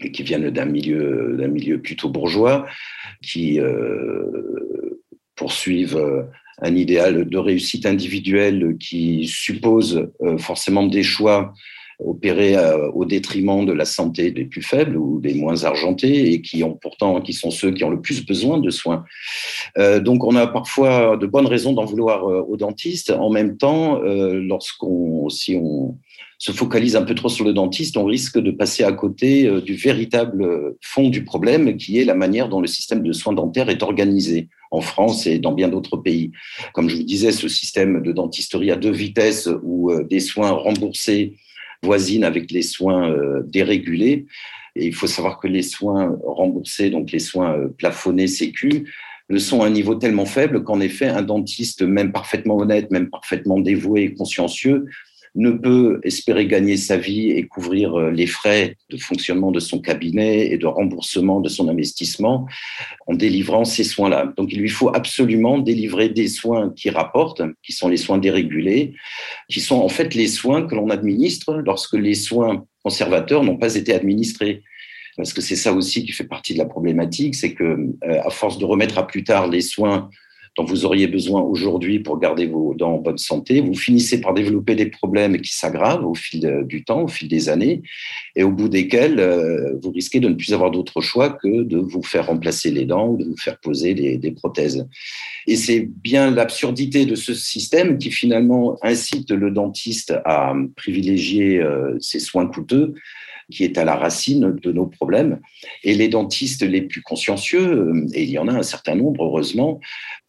viennent 0.01 0.49
d'un 0.49 0.65
milieu 0.65 1.79
plutôt 1.81 2.09
bourgeois, 2.09 2.65
qui 3.21 3.59
poursuivent 5.35 6.25
un 6.59 6.75
idéal 6.75 7.29
de 7.29 7.37
réussite 7.37 7.85
individuelle 7.85 8.77
qui 8.79 9.27
suppose 9.27 10.09
forcément 10.39 10.87
des 10.87 11.03
choix 11.03 11.53
opérés 12.05 12.55
euh, 12.55 12.89
au 12.91 13.05
détriment 13.05 13.65
de 13.65 13.73
la 13.73 13.85
santé 13.85 14.31
des 14.31 14.45
plus 14.45 14.61
faibles 14.61 14.97
ou 14.97 15.19
des 15.19 15.33
moins 15.33 15.63
argentés 15.63 16.33
et 16.33 16.41
qui 16.41 16.63
ont 16.63 16.73
pourtant, 16.73 17.21
qui 17.21 17.33
sont 17.33 17.51
ceux 17.51 17.71
qui 17.71 17.83
ont 17.83 17.89
le 17.89 18.01
plus 18.01 18.25
besoin 18.25 18.57
de 18.59 18.69
soins. 18.69 19.05
Euh, 19.77 19.99
donc, 19.99 20.23
on 20.23 20.35
a 20.35 20.47
parfois 20.47 21.17
de 21.17 21.25
bonnes 21.27 21.47
raisons 21.47 21.73
d'en 21.73 21.85
vouloir 21.85 22.27
euh, 22.27 22.41
aux 22.47 22.57
dentistes. 22.57 23.11
En 23.11 23.29
même 23.29 23.57
temps, 23.57 23.99
lorsqu'on, 24.01 25.29
si 25.29 25.55
on 25.55 25.97
se 26.37 26.51
focalise 26.51 26.95
un 26.95 27.03
peu 27.03 27.13
trop 27.13 27.29
sur 27.29 27.45
le 27.45 27.53
dentiste, 27.53 27.97
on 27.97 28.05
risque 28.05 28.39
de 28.39 28.51
passer 28.51 28.83
à 28.83 28.91
côté 28.91 29.49
du 29.61 29.75
véritable 29.75 30.75
fond 30.81 31.09
du 31.09 31.23
problème, 31.23 31.77
qui 31.77 31.99
est 31.99 32.05
la 32.05 32.15
manière 32.15 32.49
dont 32.49 32.61
le 32.61 32.67
système 32.67 33.03
de 33.03 33.11
soins 33.13 33.33
dentaires 33.33 33.69
est 33.69 33.83
organisé 33.83 34.47
en 34.71 34.81
France 34.81 35.27
et 35.27 35.37
dans 35.37 35.51
bien 35.51 35.69
d'autres 35.69 35.97
pays. 35.97 36.31
Comme 36.73 36.89
je 36.89 36.97
vous 36.97 37.03
disais, 37.03 37.31
ce 37.31 37.47
système 37.47 38.01
de 38.01 38.11
dentisterie 38.11 38.71
à 38.71 38.75
deux 38.75 38.91
vitesses 38.91 39.49
où 39.63 39.91
des 40.09 40.19
soins 40.19 40.51
remboursés 40.51 41.35
voisine 41.83 42.23
avec 42.23 42.51
les 42.51 42.61
soins 42.61 43.09
euh, 43.09 43.41
dérégulés. 43.45 44.25
Et 44.75 44.87
il 44.87 44.95
faut 44.95 45.07
savoir 45.07 45.39
que 45.39 45.47
les 45.47 45.63
soins 45.63 46.17
remboursés, 46.23 46.89
donc 46.89 47.11
les 47.11 47.19
soins 47.19 47.57
euh, 47.57 47.67
plafonnés 47.67 48.27
sécu, 48.27 48.89
le 49.27 49.39
sont 49.39 49.61
à 49.61 49.67
un 49.67 49.69
niveau 49.69 49.95
tellement 49.95 50.25
faible 50.25 50.63
qu'en 50.63 50.81
effet, 50.81 51.07
un 51.07 51.21
dentiste, 51.21 51.83
même 51.83 52.11
parfaitement 52.11 52.57
honnête, 52.57 52.91
même 52.91 53.09
parfaitement 53.09 53.59
dévoué 53.59 54.03
et 54.03 54.13
consciencieux, 54.13 54.85
ne 55.35 55.51
peut 55.51 56.01
espérer 56.03 56.45
gagner 56.45 56.75
sa 56.75 56.97
vie 56.97 57.31
et 57.31 57.47
couvrir 57.47 57.97
euh, 57.97 58.11
les 58.11 58.27
frais 58.27 58.75
de 58.89 58.97
fonctionnement 58.97 59.51
de 59.51 59.59
son 59.59 59.79
cabinet 59.79 60.51
et 60.51 60.57
de 60.57 60.65
remboursement 60.65 61.39
de 61.39 61.47
son 61.47 61.69
investissement 61.69 62.47
en 63.07 63.13
délivrant 63.13 63.63
ces 63.63 63.85
soins-là. 63.85 64.33
Donc 64.35 64.51
il 64.51 64.59
lui 64.59 64.69
faut 64.69 64.93
absolument 64.93 65.57
délivrer 65.57 66.09
des 66.09 66.27
soins 66.27 66.71
qui 66.75 66.89
rapportent, 66.89 67.43
qui 67.63 67.71
sont 67.71 67.87
les 67.87 67.97
soins 67.97 68.17
dérégulés, 68.17 68.93
qui 69.49 69.61
sont 69.61 69.77
en 69.77 69.89
fait 69.89 70.13
les 70.15 70.27
soins 70.27 70.67
que 70.67 70.75
l'on 70.75 70.89
administre 70.89 71.61
lorsque 71.65 71.95
les 71.95 72.15
soins 72.15 72.65
conservateurs 72.83 73.43
n'ont 73.43 73.57
pas 73.57 73.75
été 73.75 73.93
administrés 73.93 74.63
parce 75.17 75.33
que 75.33 75.41
c'est 75.41 75.55
ça 75.55 75.73
aussi 75.73 76.05
qui 76.05 76.11
fait 76.13 76.23
partie 76.23 76.53
de 76.53 76.57
la 76.57 76.65
problématique, 76.65 77.35
c'est 77.35 77.53
que 77.53 77.63
euh, 77.63 78.21
à 78.23 78.29
force 78.29 78.57
de 78.57 78.65
remettre 78.65 78.97
à 78.97 79.05
plus 79.05 79.23
tard 79.23 79.47
les 79.47 79.61
soins 79.61 80.09
dont 80.57 80.65
vous 80.65 80.85
auriez 80.85 81.07
besoin 81.07 81.41
aujourd'hui 81.41 81.99
pour 81.99 82.19
garder 82.19 82.45
vos 82.45 82.73
dents 82.73 82.95
en 82.95 82.97
bonne 82.97 83.17
santé, 83.17 83.61
vous 83.61 83.75
finissez 83.75 84.19
par 84.19 84.33
développer 84.33 84.75
des 84.75 84.87
problèmes 84.87 85.39
qui 85.39 85.53
s'aggravent 85.53 86.05
au 86.05 86.13
fil 86.13 86.63
du 86.65 86.83
temps, 86.83 87.03
au 87.03 87.07
fil 87.07 87.29
des 87.29 87.47
années, 87.47 87.83
et 88.35 88.43
au 88.43 88.51
bout 88.51 88.67
desquels 88.67 89.19
euh, 89.19 89.77
vous 89.81 89.91
risquez 89.91 90.19
de 90.19 90.27
ne 90.27 90.33
plus 90.33 90.53
avoir 90.53 90.69
d'autre 90.71 90.99
choix 90.99 91.29
que 91.29 91.63
de 91.63 91.77
vous 91.77 92.03
faire 92.03 92.27
remplacer 92.27 92.69
les 92.69 92.85
dents 92.85 93.07
ou 93.07 93.17
de 93.17 93.23
vous 93.23 93.37
faire 93.37 93.59
poser 93.59 93.93
des, 93.93 94.31
prothèses. 94.31 94.87
Et 95.47 95.55
c'est 95.55 95.79
bien 95.81 96.31
l'absurdité 96.31 97.05
de 97.05 97.15
ce 97.15 97.33
système 97.33 97.97
qui 97.97 98.11
finalement 98.11 98.77
incite 98.81 99.31
le 99.31 99.51
dentiste 99.51 100.13
à 100.25 100.53
privilégier 100.75 101.59
euh, 101.59 101.97
ses 101.99 102.19
soins 102.19 102.47
coûteux 102.47 102.93
qui 103.51 103.63
est 103.63 103.77
à 103.77 103.85
la 103.85 103.95
racine 103.95 104.57
de 104.61 104.71
nos 104.71 104.87
problèmes. 104.87 105.39
Et 105.83 105.93
les 105.93 106.07
dentistes 106.07 106.63
les 106.63 106.81
plus 106.81 107.03
consciencieux, 107.03 107.71
euh, 107.71 108.07
et 108.13 108.23
il 108.23 108.29
y 108.29 108.39
en 108.39 108.47
a 108.47 108.53
un 108.53 108.63
certain 108.63 108.95
nombre, 108.95 109.23
heureusement, 109.23 109.79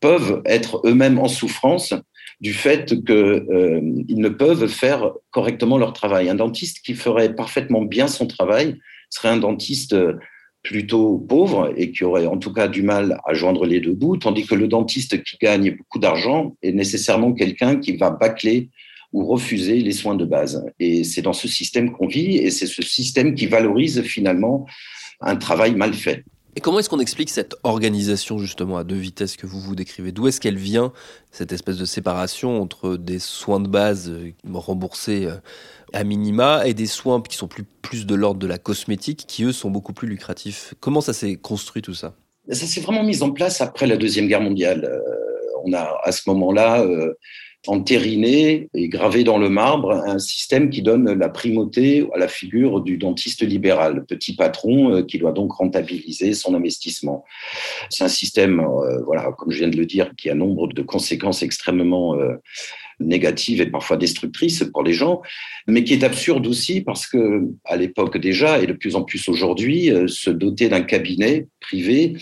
peuvent 0.00 0.42
être 0.44 0.82
eux-mêmes 0.84 1.18
en 1.18 1.28
souffrance 1.28 1.94
du 2.40 2.52
fait 2.52 2.86
qu'ils 2.86 3.14
euh, 3.14 3.80
ne 3.82 4.28
peuvent 4.28 4.66
faire 4.66 5.12
correctement 5.30 5.78
leur 5.78 5.92
travail. 5.92 6.28
Un 6.28 6.34
dentiste 6.34 6.80
qui 6.84 6.94
ferait 6.94 7.34
parfaitement 7.34 7.82
bien 7.82 8.08
son 8.08 8.26
travail 8.26 8.78
serait 9.08 9.28
un 9.28 9.36
dentiste 9.36 9.96
plutôt 10.62 11.18
pauvre 11.18 11.72
et 11.76 11.90
qui 11.90 12.04
aurait 12.04 12.26
en 12.26 12.36
tout 12.36 12.52
cas 12.52 12.68
du 12.68 12.82
mal 12.82 13.18
à 13.24 13.34
joindre 13.34 13.66
les 13.66 13.80
deux 13.80 13.94
bouts, 13.94 14.16
tandis 14.16 14.46
que 14.46 14.54
le 14.54 14.68
dentiste 14.68 15.22
qui 15.22 15.36
gagne 15.40 15.76
beaucoup 15.76 15.98
d'argent 15.98 16.56
est 16.62 16.72
nécessairement 16.72 17.32
quelqu'un 17.32 17.76
qui 17.76 17.96
va 17.96 18.10
bâcler 18.10 18.70
ou 19.12 19.26
refuser 19.26 19.80
les 19.80 19.92
soins 19.92 20.14
de 20.14 20.24
base. 20.24 20.64
Et 20.80 21.04
c'est 21.04 21.22
dans 21.22 21.32
ce 21.32 21.48
système 21.48 21.92
qu'on 21.92 22.06
vit 22.06 22.36
et 22.36 22.50
c'est 22.50 22.66
ce 22.66 22.82
système 22.82 23.34
qui 23.34 23.46
valorise 23.46 24.02
finalement 24.02 24.66
un 25.20 25.36
travail 25.36 25.74
mal 25.74 25.94
fait. 25.94 26.24
Et 26.54 26.60
comment 26.60 26.78
est-ce 26.78 26.90
qu'on 26.90 27.00
explique 27.00 27.30
cette 27.30 27.54
organisation 27.62 28.36
justement 28.36 28.76
à 28.76 28.84
deux 28.84 28.96
vitesses 28.96 29.36
que 29.36 29.46
vous 29.46 29.58
vous 29.58 29.74
décrivez? 29.74 30.12
D'où 30.12 30.28
est-ce 30.28 30.38
qu'elle 30.38 30.58
vient, 30.58 30.92
cette 31.30 31.50
espèce 31.50 31.78
de 31.78 31.86
séparation 31.86 32.60
entre 32.60 32.96
des 32.96 33.18
soins 33.18 33.60
de 33.60 33.68
base 33.68 34.10
euh, 34.10 34.32
remboursés 34.52 35.24
euh, 35.24 35.36
à 35.94 36.04
minima 36.04 36.66
et 36.66 36.74
des 36.74 36.86
soins 36.86 37.22
qui 37.22 37.38
sont 37.38 37.48
plus, 37.48 37.64
plus 37.64 38.04
de 38.04 38.14
l'ordre 38.14 38.38
de 38.38 38.46
la 38.46 38.58
cosmétique, 38.58 39.24
qui 39.26 39.44
eux 39.44 39.52
sont 39.52 39.70
beaucoup 39.70 39.94
plus 39.94 40.08
lucratifs? 40.08 40.74
Comment 40.80 41.00
ça 41.00 41.14
s'est 41.14 41.36
construit 41.36 41.80
tout 41.80 41.94
ça? 41.94 42.16
Ça 42.50 42.66
s'est 42.66 42.80
vraiment 42.80 43.04
mis 43.04 43.22
en 43.22 43.30
place 43.30 43.62
après 43.62 43.86
la 43.86 43.96
Deuxième 43.96 44.28
Guerre 44.28 44.42
mondiale. 44.42 44.84
Euh, 44.84 45.00
on 45.64 45.72
a 45.72 46.00
à 46.02 46.12
ce 46.12 46.28
moment-là 46.28 46.84
entériné 47.66 48.68
et 48.74 48.88
gravé 48.88 49.22
dans 49.22 49.38
le 49.38 49.48
marbre 49.48 49.92
un 49.92 50.18
système 50.18 50.68
qui 50.68 50.82
donne 50.82 51.12
la 51.12 51.28
primauté 51.28 52.06
à 52.14 52.18
la 52.18 52.28
figure 52.28 52.80
du 52.80 52.98
dentiste 52.98 53.42
libéral, 53.42 54.04
petit 54.04 54.34
patron 54.34 54.96
euh, 54.96 55.02
qui 55.02 55.18
doit 55.18 55.32
donc 55.32 55.52
rentabiliser 55.52 56.34
son 56.34 56.54
investissement. 56.54 57.24
C'est 57.88 58.04
un 58.04 58.08
système, 58.08 58.60
euh, 58.60 59.02
voilà, 59.04 59.30
comme 59.38 59.52
je 59.52 59.58
viens 59.58 59.68
de 59.68 59.76
le 59.76 59.86
dire, 59.86 60.10
qui 60.16 60.28
a 60.28 60.34
nombre 60.34 60.68
de 60.68 60.82
conséquences 60.82 61.42
extrêmement 61.42 62.16
euh, 62.16 62.34
négative 63.06 63.60
et 63.60 63.66
parfois 63.66 63.96
destructrice 63.96 64.64
pour 64.72 64.82
les 64.82 64.92
gens, 64.92 65.22
mais 65.66 65.84
qui 65.84 65.94
est 65.94 66.04
absurde 66.04 66.46
aussi 66.46 66.80
parce 66.80 67.06
que 67.06 67.42
à 67.64 67.76
l'époque 67.76 68.18
déjà 68.18 68.60
et 68.60 68.66
de 68.66 68.72
plus 68.72 68.96
en 68.96 69.02
plus 69.02 69.28
aujourd'hui, 69.28 69.90
euh, 69.90 70.06
se 70.08 70.30
doter 70.30 70.68
d'un 70.68 70.82
cabinet 70.82 71.48
privé 71.60 72.16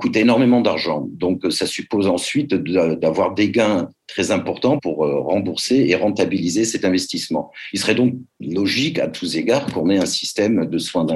coûte 0.00 0.16
énormément 0.16 0.60
d'argent. 0.60 1.06
Donc 1.12 1.42
ça 1.50 1.66
suppose 1.66 2.06
ensuite 2.06 2.54
d'avoir 2.54 3.34
des 3.34 3.50
gains 3.50 3.88
très 4.06 4.30
importants 4.30 4.78
pour 4.78 5.04
euh, 5.04 5.20
rembourser 5.20 5.86
et 5.88 5.94
rentabiliser 5.96 6.64
cet 6.64 6.84
investissement. 6.84 7.50
Il 7.72 7.80
serait 7.80 7.94
donc 7.94 8.14
logique 8.40 8.98
à 8.98 9.08
tous 9.08 9.36
égards 9.36 9.66
qu'on 9.66 9.90
ait 9.90 9.98
un 9.98 10.06
système 10.06 10.66
de 10.66 10.78
soins 10.78 11.06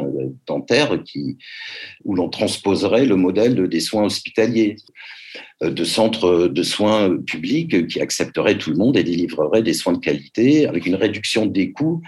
dentaires 0.46 1.02
qui, 1.04 1.38
où 2.04 2.14
l'on 2.14 2.28
transposerait 2.28 3.06
le 3.06 3.16
modèle 3.16 3.68
des 3.68 3.80
soins 3.80 4.04
hospitaliers. 4.04 4.76
Euh, 5.62 5.70
de 5.70 5.84
centres 5.84 6.48
de 6.48 6.62
soins 6.62 7.16
publics 7.18 7.86
qui 7.86 8.00
accepteraient 8.00 8.58
tout 8.58 8.70
le 8.70 8.76
monde 8.76 8.96
et 8.96 9.04
délivreraient 9.04 9.62
des 9.62 9.74
soins 9.74 9.92
de 9.92 9.98
qualité 9.98 10.66
avec 10.66 10.86
une 10.86 10.94
réduction 10.94 11.46
des 11.46 11.72
coûts 11.72 12.02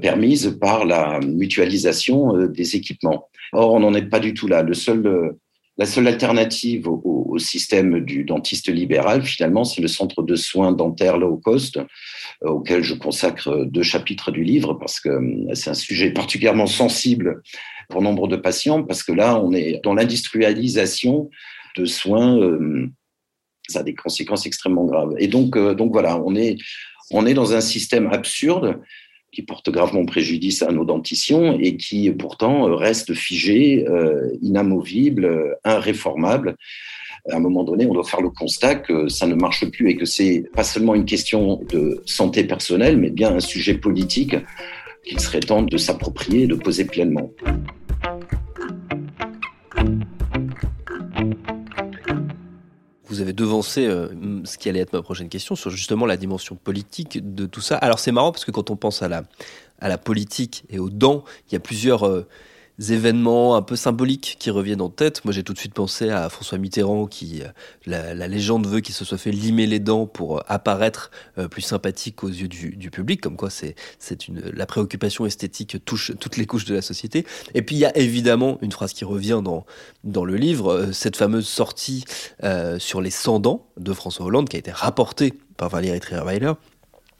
permise 0.00 0.58
par 0.60 0.84
la 0.84 1.20
mutualisation 1.20 2.36
euh, 2.36 2.48
des 2.48 2.76
équipements. 2.76 3.28
Or, 3.52 3.74
on 3.74 3.80
n'en 3.80 3.94
est 3.94 4.08
pas 4.08 4.20
du 4.20 4.34
tout 4.34 4.46
là. 4.48 4.64
Euh, 4.64 5.30
la 5.78 5.86
seule 5.86 6.08
alternative 6.08 6.88
au, 6.88 7.38
système 7.38 8.00
du 8.00 8.24
dentiste 8.24 8.68
libéral, 8.70 9.22
finalement, 9.22 9.64
c'est 9.64 9.82
le 9.82 9.88
centre 9.88 10.22
de 10.22 10.34
soins 10.36 10.72
dentaires 10.72 11.18
low 11.18 11.36
cost, 11.36 11.78
auquel 12.40 12.82
je 12.82 12.94
consacre 12.94 13.66
deux 13.66 13.82
chapitres 13.82 14.30
du 14.30 14.42
livre, 14.42 14.72
parce 14.72 15.00
que 15.00 15.10
c'est 15.52 15.68
un 15.68 15.74
sujet 15.74 16.12
particulièrement 16.12 16.66
sensible 16.66 17.42
pour 17.90 18.00
nombre 18.00 18.26
de 18.26 18.36
patients, 18.36 18.82
parce 18.84 19.02
que 19.02 19.12
là, 19.12 19.38
on 19.38 19.52
est 19.52 19.82
dans 19.84 19.92
l'industrialisation 19.92 21.28
de 21.76 21.84
soins, 21.84 22.38
euh, 22.38 22.88
ça 23.68 23.80
a 23.80 23.82
des 23.82 23.94
conséquences 23.94 24.46
extrêmement 24.46 24.84
graves. 24.84 25.14
Et 25.18 25.28
donc, 25.28 25.56
euh, 25.56 25.74
donc 25.74 25.92
voilà, 25.92 26.20
on 26.24 26.34
est, 26.34 26.56
on 27.10 27.26
est 27.26 27.34
dans 27.34 27.54
un 27.54 27.60
système 27.60 28.08
absurde 28.08 28.80
qui 29.32 29.42
porte 29.42 29.70
gravement 29.70 30.06
préjudice 30.06 30.62
à 30.62 30.72
nos 30.72 30.84
dentitions 30.84 31.58
et 31.60 31.76
qui 31.76 32.10
pourtant 32.10 32.74
reste 32.74 33.12
figé, 33.14 33.86
euh, 33.88 34.30
inamovible, 34.40 35.56
irréformable. 35.64 36.56
À 37.30 37.36
un 37.36 37.40
moment 37.40 37.64
donné, 37.64 37.86
on 37.86 37.92
doit 37.92 38.04
faire 38.04 38.22
le 38.22 38.30
constat 38.30 38.76
que 38.76 39.08
ça 39.08 39.26
ne 39.26 39.34
marche 39.34 39.68
plus 39.70 39.90
et 39.90 39.96
que 39.96 40.06
c'est 40.06 40.44
pas 40.54 40.62
seulement 40.62 40.94
une 40.94 41.04
question 41.04 41.60
de 41.68 42.02
santé 42.06 42.44
personnelle, 42.44 42.96
mais 42.96 43.10
bien 43.10 43.34
un 43.34 43.40
sujet 43.40 43.74
politique 43.74 44.36
qu'il 45.04 45.20
serait 45.20 45.40
temps 45.40 45.62
de 45.62 45.76
s'approprier 45.76 46.44
et 46.44 46.46
de 46.46 46.54
poser 46.54 46.84
pleinement. 46.84 47.30
Vous 53.16 53.22
avez 53.22 53.32
devancé 53.32 53.86
euh, 53.86 54.08
ce 54.44 54.58
qui 54.58 54.68
allait 54.68 54.80
être 54.80 54.92
ma 54.92 55.02
prochaine 55.02 55.28
question 55.28 55.56
sur 55.56 55.70
justement 55.70 56.04
la 56.04 56.18
dimension 56.18 56.54
politique 56.54 57.34
de 57.34 57.46
tout 57.46 57.62
ça. 57.62 57.76
Alors 57.76 57.98
c'est 57.98 58.12
marrant 58.12 58.30
parce 58.30 58.44
que 58.44 58.50
quand 58.50 58.70
on 58.70 58.76
pense 58.76 59.02
à 59.02 59.08
la, 59.08 59.98
politique 59.98 60.64
et 60.68 60.78
aux 60.78 60.90
dents, 60.90 61.24
il 61.48 61.54
y 61.54 61.56
a 61.56 61.60
plusieurs 61.60 62.06
euh, 62.06 62.26
événements 62.78 63.56
un 63.56 63.62
peu 63.62 63.76
symboliques 63.76 64.36
qui 64.38 64.50
reviennent 64.50 64.80
en 64.80 64.90
tête. 64.90 65.24
Moi, 65.24 65.32
j'ai 65.32 65.42
tout 65.42 65.52
de 65.52 65.58
suite 65.58 65.74
pensé 65.74 66.10
à 66.10 66.28
François 66.28 66.58
Mitterrand, 66.58 67.06
qui 67.06 67.42
euh, 67.42 68.14
la, 68.14 68.28
légende 68.28 68.66
veut 68.66 68.80
qu'il 68.80 68.94
se 68.94 69.04
soit 69.04 69.18
fait 69.18 69.30
limer 69.30 69.66
les 69.66 69.78
dents 69.78 70.06
pour 70.06 70.38
euh, 70.38 70.42
apparaître 70.46 71.10
euh, 71.38 71.48
plus 71.48 71.62
sympathique 71.62 72.22
aux 72.22 72.28
yeux 72.28 72.48
du, 72.48 72.90
public. 72.90 73.20
Comme 73.20 73.36
quoi, 73.36 73.50
c'est 73.50 73.74
la 74.54 74.66
préoccupation 74.66 75.26
esthétique 75.26 75.84
touche 75.84 76.12
toutes 76.20 76.36
les 76.36 76.46
couches 76.46 76.66
de 76.66 76.74
la 76.74 76.82
société. 76.82 77.26
Et 77.54 77.62
puis, 77.62 77.76
il 77.76 77.80
y 77.80 77.86
a 77.86 77.96
évidemment 77.96 78.58
une 78.62 78.72
phrase 78.72 78.92
qui 78.92 79.04
revient 79.04 79.40
dans 79.42 79.66
dans 80.04 80.24
le 80.24 80.36
livre, 80.36 80.90
cette 80.92 81.16
fameuse 81.16 81.48
sortie 81.48 82.04
sur 82.78 83.00
les 83.00 83.10
100 83.10 83.40
dents 83.40 83.66
de 83.76 83.92
François 83.92 84.26
Hollande, 84.26 84.48
qui 84.48 84.56
a 84.56 84.58
été 84.58 84.70
rapportée 84.70 85.34
par 85.56 85.68
Valérie 85.68 86.00
Trierweiler 86.00 86.52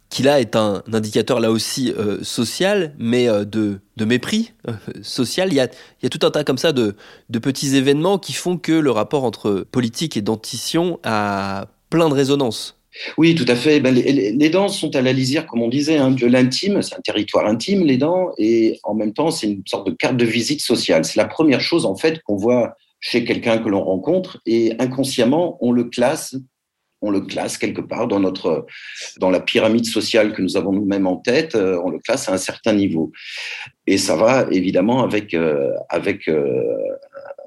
qui 0.08 0.22
là 0.22 0.40
est 0.40 0.56
un 0.56 0.82
indicateur 0.92 1.40
là 1.40 1.50
aussi 1.50 1.92
euh, 1.92 2.22
social, 2.22 2.94
mais 2.98 3.28
euh, 3.28 3.44
de, 3.44 3.80
mépris 4.04 4.52
euh, 4.68 4.72
social. 5.02 5.52
Il 5.52 5.56
y, 5.56 5.60
a, 5.60 5.68
tout 6.08 6.24
un 6.24 6.30
tas 6.30 6.44
comme 6.44 6.58
ça 6.58 6.72
de, 6.72 6.94
de, 7.28 7.38
petits 7.38 7.76
événements 7.76 8.18
qui 8.18 8.32
font 8.32 8.56
que 8.56 8.72
le 8.72 8.90
rapport 8.90 9.24
entre 9.24 9.66
politique 9.70 10.16
et 10.16 10.22
dentition 10.22 11.00
a 11.02 11.66
plein 11.90 12.08
de 12.08 12.14
résonances. 12.14 12.76
Oui, 13.18 13.34
tout 13.34 13.44
à 13.48 13.56
fait. 13.56 13.80
Ben, 13.80 13.94
les, 13.94 14.48
dents 14.48 14.68
sont 14.68 14.94
à 14.96 15.02
la 15.02 15.12
lisière, 15.12 15.46
comme 15.46 15.60
on 15.60 15.68
disait, 15.68 15.98
hein, 15.98 16.10
de 16.10 16.26
l'intime. 16.26 16.80
C'est 16.82 16.94
un 16.94 17.00
territoire 17.00 17.46
intime, 17.46 17.84
les 17.84 17.98
dents, 17.98 18.30
et 18.38 18.80
en 18.84 18.94
même 18.94 19.12
temps, 19.12 19.30
c'est 19.30 19.48
une 19.48 19.62
sorte 19.66 19.86
de 19.86 19.92
carte 19.92 20.16
de 20.16 20.24
visite 20.24 20.62
sociale. 20.62 21.04
C'est 21.04 21.18
la 21.18 21.26
première 21.26 21.60
chose, 21.60 21.84
en 21.84 21.96
fait, 21.96 22.22
qu'on 22.22 22.36
voit 22.36 22.74
chez 23.00 23.24
quelqu'un 23.24 23.58
que 23.58 23.68
l'on 23.68 23.84
rencontre, 23.84 24.40
et 24.46 24.74
inconsciemment, 24.78 25.58
on 25.60 25.72
le 25.72 25.84
classe 25.84 26.36
on 27.02 27.10
le 27.10 27.20
classe 27.20 27.58
quelque 27.58 27.80
part 27.80 28.08
dans 28.08 28.20
notre 28.20 28.66
dans 29.18 29.30
la 29.30 29.40
pyramide 29.40 29.86
sociale 29.86 30.32
que 30.32 30.42
nous 30.42 30.56
avons 30.56 30.72
nous-mêmes 30.72 31.06
en 31.06 31.16
tête, 31.16 31.54
euh, 31.54 31.80
on 31.84 31.90
le 31.90 31.98
classe 31.98 32.28
à 32.28 32.32
un 32.32 32.38
certain 32.38 32.72
niveau. 32.72 33.12
Et 33.86 33.98
ça 33.98 34.16
va 34.16 34.46
évidemment 34.50 35.02
avec 35.02 35.34
euh, 35.34 35.72
avec 35.88 36.28
euh, 36.28 36.62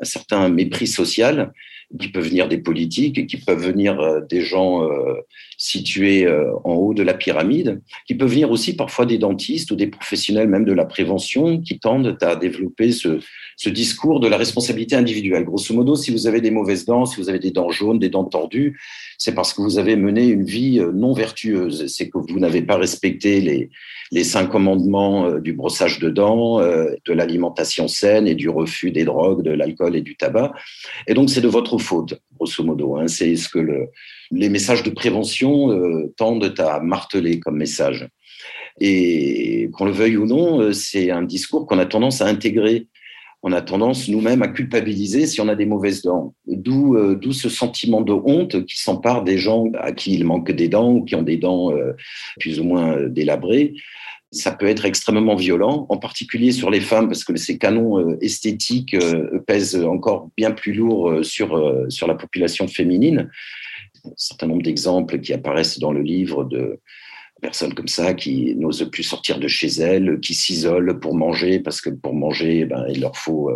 un 0.01 0.05
certain 0.05 0.49
mépris 0.49 0.87
social 0.87 1.51
qui 1.97 2.09
peut 2.09 2.19
venir 2.19 2.47
des 2.47 2.59
politiques 2.59 3.25
qui 3.25 3.37
peuvent 3.37 3.65
venir 3.65 3.99
euh, 3.99 4.21
des 4.29 4.41
gens 4.41 4.83
euh, 4.83 5.15
situés 5.57 6.25
euh, 6.25 6.51
en 6.63 6.73
haut 6.73 6.93
de 6.93 7.01
la 7.01 7.13
pyramide, 7.13 7.81
qui 8.05 8.15
peuvent 8.15 8.29
venir 8.29 8.51
aussi 8.51 8.75
parfois 8.75 9.05
des 9.05 9.17
dentistes 9.17 9.71
ou 9.71 9.75
des 9.75 9.87
professionnels 9.87 10.47
même 10.47 10.65
de 10.65 10.73
la 10.73 10.85
prévention 10.85 11.59
qui 11.59 11.79
tendent 11.79 12.17
à 12.21 12.35
développer 12.35 12.91
ce, 12.91 13.19
ce 13.57 13.69
discours 13.69 14.19
de 14.19 14.27
la 14.27 14.37
responsabilité 14.37 14.95
individuelle. 14.95 15.45
Grosso 15.45 15.73
modo, 15.73 15.95
si 15.95 16.11
vous 16.11 16.27
avez 16.27 16.41
des 16.41 16.51
mauvaises 16.51 16.85
dents, 16.85 17.05
si 17.05 17.19
vous 17.19 17.29
avez 17.29 17.39
des 17.39 17.51
dents 17.51 17.71
jaunes, 17.71 17.99
des 17.99 18.09
dents 18.09 18.23
tordues, 18.23 18.79
c'est 19.17 19.33
parce 19.33 19.53
que 19.53 19.61
vous 19.61 19.79
avez 19.79 19.95
mené 19.95 20.27
une 20.27 20.45
vie 20.45 20.81
non 20.93 21.13
vertueuse. 21.13 21.87
C'est 21.87 22.09
que 22.09 22.17
vous 22.17 22.39
n'avez 22.39 22.61
pas 22.61 22.77
respecté 22.77 23.41
les, 23.41 23.69
les 24.11 24.23
cinq 24.23 24.47
commandements 24.47 25.31
du 25.39 25.51
brossage 25.51 25.99
de 25.99 26.09
dents, 26.09 26.59
de 26.59 27.13
l'alimentation 27.13 27.89
saine 27.89 28.27
et 28.27 28.35
du 28.35 28.47
refus 28.47 28.91
des 28.91 29.03
drogues, 29.03 29.43
de 29.43 29.51
l'alcool 29.51 29.97
et 29.97 30.01
du 30.01 30.15
tabac. 30.15 30.53
Et 31.07 31.13
donc, 31.13 31.29
c'est 31.29 31.41
de 31.41 31.49
votre 31.49 31.78
faute, 31.79 32.19
grosso 32.35 32.63
modo. 32.63 32.97
Hein. 32.97 33.07
C'est 33.07 33.35
ce 33.35 33.49
que 33.49 33.59
le, 33.59 33.87
les 34.31 34.49
messages 34.49 34.83
de 34.83 34.89
prévention 34.89 35.71
euh, 35.71 36.13
tendent 36.17 36.53
à 36.57 36.79
marteler 36.79 37.39
comme 37.39 37.57
message. 37.57 38.07
Et 38.79 39.69
qu'on 39.73 39.85
le 39.85 39.91
veuille 39.91 40.17
ou 40.17 40.25
non, 40.25 40.61
euh, 40.61 40.73
c'est 40.73 41.11
un 41.11 41.23
discours 41.23 41.65
qu'on 41.65 41.79
a 41.79 41.85
tendance 41.85 42.21
à 42.21 42.27
intégrer. 42.27 42.87
On 43.41 43.53
a 43.53 43.61
tendance 43.61 44.09
nous-mêmes 44.09 44.41
à 44.41 44.49
culpabiliser 44.49 45.25
si 45.25 45.39
on 45.39 45.47
a 45.47 45.55
des 45.55 45.65
mauvaises 45.65 46.01
dents. 46.01 46.33
D'où 46.45 46.95
euh, 46.95 47.15
d'où 47.15 47.31
ce 47.31 47.49
sentiment 47.49 48.01
de 48.01 48.13
honte 48.13 48.65
qui 48.65 48.77
s'empare 48.77 49.23
des 49.23 49.37
gens 49.37 49.65
à 49.79 49.91
qui 49.93 50.13
il 50.13 50.25
manque 50.25 50.51
des 50.51 50.67
dents 50.67 50.91
ou 50.91 51.03
qui 51.05 51.15
ont 51.15 51.23
des 51.23 51.37
dents 51.37 51.71
plus 52.39 52.59
ou 52.59 52.65
moins 52.65 53.07
délabrées 53.07 53.73
ça 54.31 54.51
peut 54.51 54.67
être 54.67 54.85
extrêmement 54.85 55.35
violent, 55.35 55.87
en 55.89 55.97
particulier 55.97 56.51
sur 56.51 56.69
les 56.69 56.81
femmes, 56.81 57.07
parce 57.07 57.23
que 57.23 57.35
ces 57.35 57.57
canons 57.57 57.99
euh, 57.99 58.17
esthétiques 58.21 58.93
euh, 58.93 59.39
pèsent 59.47 59.83
encore 59.83 60.29
bien 60.37 60.51
plus 60.51 60.73
lourd 60.73 61.09
euh, 61.09 61.23
sur, 61.23 61.85
sur 61.89 62.07
la 62.07 62.13
population 62.13 62.67
féminine. 62.67 63.29
Un 64.05 64.11
certain 64.15 64.47
nombre 64.47 64.61
d'exemples 64.61 65.19
qui 65.19 65.33
apparaissent 65.33 65.79
dans 65.79 65.91
le 65.91 66.01
livre 66.01 66.43
de 66.43 66.79
personnes 67.41 67.73
comme 67.73 67.87
ça 67.87 68.13
qui 68.13 68.53
n'osent 68.55 68.89
plus 68.91 69.03
sortir 69.03 69.39
de 69.39 69.47
chez 69.47 69.67
elles, 69.67 70.19
qui 70.19 70.35
s'isolent 70.35 70.99
pour 70.99 71.15
manger, 71.15 71.59
parce 71.59 71.81
que 71.81 71.89
pour 71.89 72.13
manger, 72.13 72.65
ben, 72.65 72.85
il 72.89 73.01
leur 73.01 73.15
faut 73.15 73.49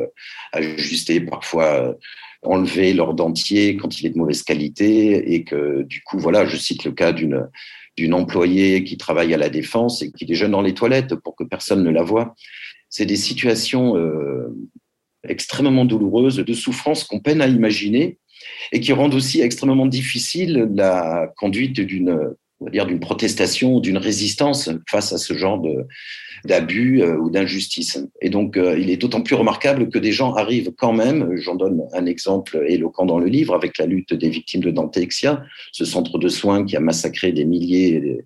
ajuster 0.53 1.19
parfois 1.19 1.95
enlever 2.43 2.93
leur 2.93 3.13
dentier 3.13 3.75
quand 3.77 3.99
il 3.99 4.07
est 4.07 4.11
de 4.11 4.17
mauvaise 4.17 4.43
qualité 4.43 5.33
et 5.33 5.43
que 5.43 5.83
du 5.83 6.01
coup, 6.01 6.17
voilà, 6.17 6.45
je 6.45 6.55
cite 6.57 6.85
le 6.85 6.91
cas 6.91 7.11
d'une 7.11 7.47
d'une 7.97 8.13
employée 8.13 8.83
qui 8.83 8.97
travaille 8.97 9.33
à 9.33 9.37
la 9.37 9.49
défense 9.49 10.01
et 10.01 10.11
qui 10.11 10.25
déjeune 10.25 10.51
dans 10.51 10.61
les 10.61 10.73
toilettes 10.73 11.15
pour 11.15 11.35
que 11.35 11.43
personne 11.43 11.83
ne 11.83 11.89
la 11.89 12.03
voie. 12.03 12.35
C'est 12.89 13.05
des 13.05 13.15
situations 13.15 13.97
euh, 13.97 14.55
extrêmement 15.27 15.85
douloureuses, 15.85 16.37
de 16.37 16.53
souffrance 16.53 17.03
qu'on 17.03 17.19
peine 17.19 17.41
à 17.41 17.47
imaginer 17.47 18.17
et 18.71 18.79
qui 18.79 18.93
rendent 18.93 19.13
aussi 19.13 19.41
extrêmement 19.41 19.85
difficile 19.85 20.69
la 20.75 21.31
conduite 21.37 21.79
d'une 21.79 22.35
dire, 22.71 22.85
d'une 22.85 22.99
protestation, 22.99 23.79
d'une 23.79 23.97
résistance 23.97 24.69
face 24.89 25.13
à 25.13 25.17
ce 25.17 25.33
genre 25.33 25.61
d'abus 26.45 27.01
euh, 27.01 27.17
ou 27.17 27.29
d'injustice. 27.29 27.99
Et 28.21 28.29
donc, 28.29 28.57
euh, 28.57 28.77
il 28.77 28.89
est 28.89 28.97
d'autant 28.97 29.21
plus 29.21 29.35
remarquable 29.35 29.89
que 29.89 29.99
des 29.99 30.11
gens 30.11 30.33
arrivent 30.33 30.71
quand 30.77 30.93
même, 30.93 31.35
j'en 31.37 31.55
donne 31.55 31.83
un 31.93 32.05
exemple 32.05 32.63
éloquent 32.67 33.05
dans 33.05 33.19
le 33.19 33.27
livre, 33.27 33.55
avec 33.55 33.77
la 33.77 33.85
lutte 33.85 34.13
des 34.13 34.29
victimes 34.29 34.61
de 34.61 34.71
Dantexia, 34.71 35.43
ce 35.71 35.85
centre 35.85 36.17
de 36.17 36.27
soins 36.27 36.65
qui 36.65 36.75
a 36.75 36.79
massacré 36.79 37.31
des 37.31 37.45
milliers 37.45 38.23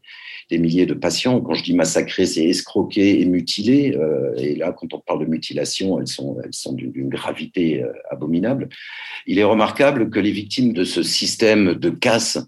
des 0.49 0.59
milliers 0.59 0.85
de 0.85 0.93
patients. 0.93 1.41
Quand 1.41 1.55
je 1.55 1.63
dis 1.63 1.73
massacré, 1.73 2.25
c'est 2.25 2.45
escroqué 2.45 3.19
et 3.19 3.25
mutilé. 3.25 3.93
Euh, 3.97 4.33
et 4.37 4.55
là, 4.55 4.71
quand 4.71 4.93
on 4.93 4.99
parle 4.99 5.19
de 5.19 5.29
mutilation, 5.29 5.99
elles 5.99 6.07
sont, 6.07 6.37
elles 6.41 6.53
sont 6.53 6.71
d'une 6.71 7.09
gravité 7.09 7.83
abominable. 8.09 8.69
Il 9.25 9.39
est 9.39 9.43
remarquable 9.43 10.09
que 10.09 10.21
les 10.21 10.31
victimes 10.31 10.71
de 10.71 10.85
ce 10.85 11.03
système 11.03 11.73
de 11.73 11.89
casse 11.89 12.39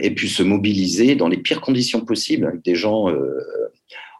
et 0.00 0.10
pu 0.10 0.28
se 0.28 0.42
mobiliser 0.42 1.14
dans 1.14 1.28
les 1.28 1.38
pires 1.38 1.60
conditions 1.60 2.04
possibles, 2.04 2.46
avec 2.46 2.62
des 2.62 2.74
gens 2.74 3.08
euh, 3.08 3.40